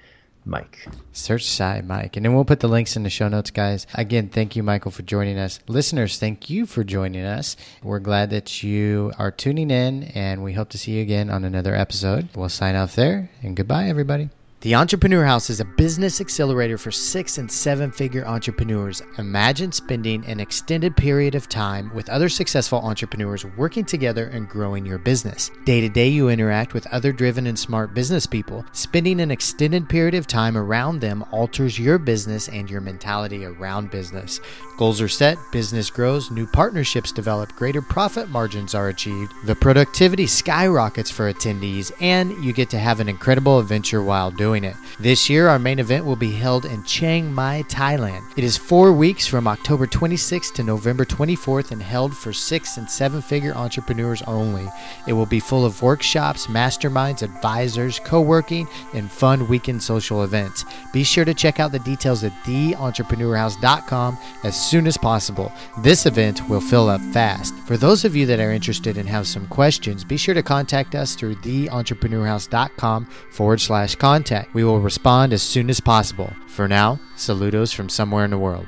Mike. 0.47 0.89
Search 1.13 1.43
Sci 1.43 1.83
Mike. 1.83 2.17
And 2.17 2.25
then 2.25 2.35
we'll 2.35 2.47
put 2.47 2.61
the 2.61 2.67
links 2.67 2.97
in 2.97 3.03
the 3.03 3.11
show 3.11 3.29
notes, 3.29 3.51
guys. 3.51 3.87
Again, 3.93 4.31
thank 4.31 4.57
you, 4.57 4.63
Michael, 4.63 4.91
for 4.91 5.03
joining 5.03 5.39
us. 5.39 5.61
Listeners, 5.69 6.19
thank 6.19 6.49
you 6.49 6.65
for 6.65 6.83
joining 6.83 7.23
us. 7.25 7.59
We're 7.83 7.99
glad 7.99 8.31
that 8.31 8.63
you 8.63 9.13
are 9.19 9.31
tuning 9.31 9.71
in, 9.71 10.05
and 10.15 10.43
we 10.43 10.55
hope 10.55 10.71
to 10.71 10.79
see 10.79 10.93
you 10.93 11.03
again 11.03 11.29
on 11.29 11.45
another 11.45 11.75
episode. 11.75 12.31
We'll 12.35 12.49
sign 12.49 12.75
off 12.75 12.97
there, 12.97 13.31
and 13.43 13.55
goodbye, 13.55 13.89
everybody. 13.89 14.31
The 14.63 14.75
Entrepreneur 14.75 15.25
House 15.25 15.49
is 15.49 15.61
a 15.61 15.65
business 15.65 16.21
accelerator 16.21 16.77
for 16.77 16.91
six 16.91 17.39
and 17.39 17.51
seven 17.51 17.91
figure 17.91 18.27
entrepreneurs. 18.27 19.03
Imagine 19.17 19.73
spending 19.73 20.23
an 20.27 20.39
extended 20.39 20.95
period 20.99 21.35
of 21.35 21.49
time 21.49 21.91
with 21.95 22.11
other 22.11 22.29
successful 22.29 22.79
entrepreneurs 22.79 23.47
working 23.57 23.87
together 23.87 24.27
and 24.27 24.51
growing 24.51 24.85
your 24.85 24.99
business. 24.99 25.51
Day 25.65 25.81
to 25.81 25.89
day, 25.89 26.09
you 26.09 26.29
interact 26.29 26.75
with 26.75 26.87
other 26.89 27.11
driven 27.11 27.47
and 27.47 27.59
smart 27.59 27.95
business 27.95 28.27
people. 28.27 28.63
Spending 28.73 29.23
an 29.23 29.31
extended 29.31 29.89
period 29.89 30.15
of 30.15 30.27
time 30.27 30.59
around 30.59 31.01
them 31.01 31.25
alters 31.31 31.79
your 31.79 31.97
business 31.97 32.51
and 32.51 32.69
your 32.69 32.83
mentality 32.83 33.47
around 33.47 33.91
business. 33.91 34.43
Goals 34.81 35.03
are 35.03 35.09
set, 35.09 35.37
business 35.51 35.91
grows, 35.91 36.31
new 36.31 36.47
partnerships 36.47 37.13
develop, 37.13 37.55
greater 37.55 37.83
profit 37.83 38.31
margins 38.31 38.75
are 38.75 38.89
achieved, 38.89 39.35
the 39.45 39.55
productivity 39.55 40.27
skyrockets 40.27 41.11
for 41.11 41.31
attendees, 41.31 41.93
and 42.01 42.33
you 42.43 42.55
get 42.55 42.71
to 42.71 42.79
have 42.79 42.99
an 42.99 43.07
incredible 43.07 43.59
adventure 43.59 44.03
while 44.03 44.31
doing 44.31 44.65
it. 44.65 44.75
This 44.99 45.29
year, 45.29 45.49
our 45.49 45.59
main 45.59 45.81
event 45.81 46.07
will 46.07 46.17
be 46.17 46.33
held 46.33 46.65
in 46.65 46.83
Chiang 46.85 47.31
Mai, 47.31 47.63
Thailand. 47.69 48.23
It 48.39 48.45
is 48.45 48.57
four 48.57 48.91
weeks 48.91 49.27
from 49.27 49.47
October 49.47 49.87
26th 49.87 50.55
to 50.55 50.63
November 50.63 51.05
24th 51.05 51.73
and 51.73 51.83
held 51.83 52.17
for 52.17 52.33
six 52.33 52.79
and 52.79 52.89
seven 52.89 53.21
figure 53.21 53.53
entrepreneurs 53.55 54.23
only. 54.23 54.67
It 55.07 55.13
will 55.13 55.27
be 55.27 55.41
full 55.41 55.67
of 55.67 55.83
workshops, 55.83 56.47
masterminds, 56.47 57.21
advisors, 57.21 57.99
co 57.99 58.23
working, 58.23 58.67
and 58.95 59.13
fun 59.13 59.47
weekend 59.47 59.83
social 59.83 60.25
events. 60.25 60.65
Be 60.91 61.05
sure 61.05 61.27
to 61.27 61.35
check 61.35 61.61
out 61.61 61.71
the 61.71 61.81
details 61.81 62.25
at 62.25 62.33
theentrepreneurhouse.com 62.45 64.17
as 64.43 64.70
soon 64.71 64.87
as 64.87 64.97
possible. 64.97 65.53
This 65.83 66.07
event 66.07 66.49
will 66.49 66.61
fill 66.61 66.89
up 66.89 67.01
fast. 67.13 67.55
For 67.67 67.77
those 67.77 68.05
of 68.05 68.15
you 68.15 68.25
that 68.27 68.39
are 68.39 68.53
interested 68.53 68.97
and 68.97 69.09
have 69.09 69.27
some 69.27 69.49
questions, 69.49 70.05
be 70.05 70.17
sure 70.17 70.35
to 70.35 70.43
contact 70.45 70.95
us 70.95 71.17
through 71.17 71.35
theentrepreneurhouse.com 71.37 73.07
forward 73.33 73.61
slash 73.61 73.97
contact. 73.97 74.55
We 74.55 74.63
will 74.63 74.81
respond 74.81 75.33
as 75.33 75.43
soon 75.43 75.69
as 75.71 75.81
possible. 75.81 76.33
For 76.47 76.69
now, 76.69 77.01
saludos 77.17 77.75
from 77.75 77.89
somewhere 77.89 78.25
in 78.25 78.31
the 78.31 78.39
world. 78.39 78.67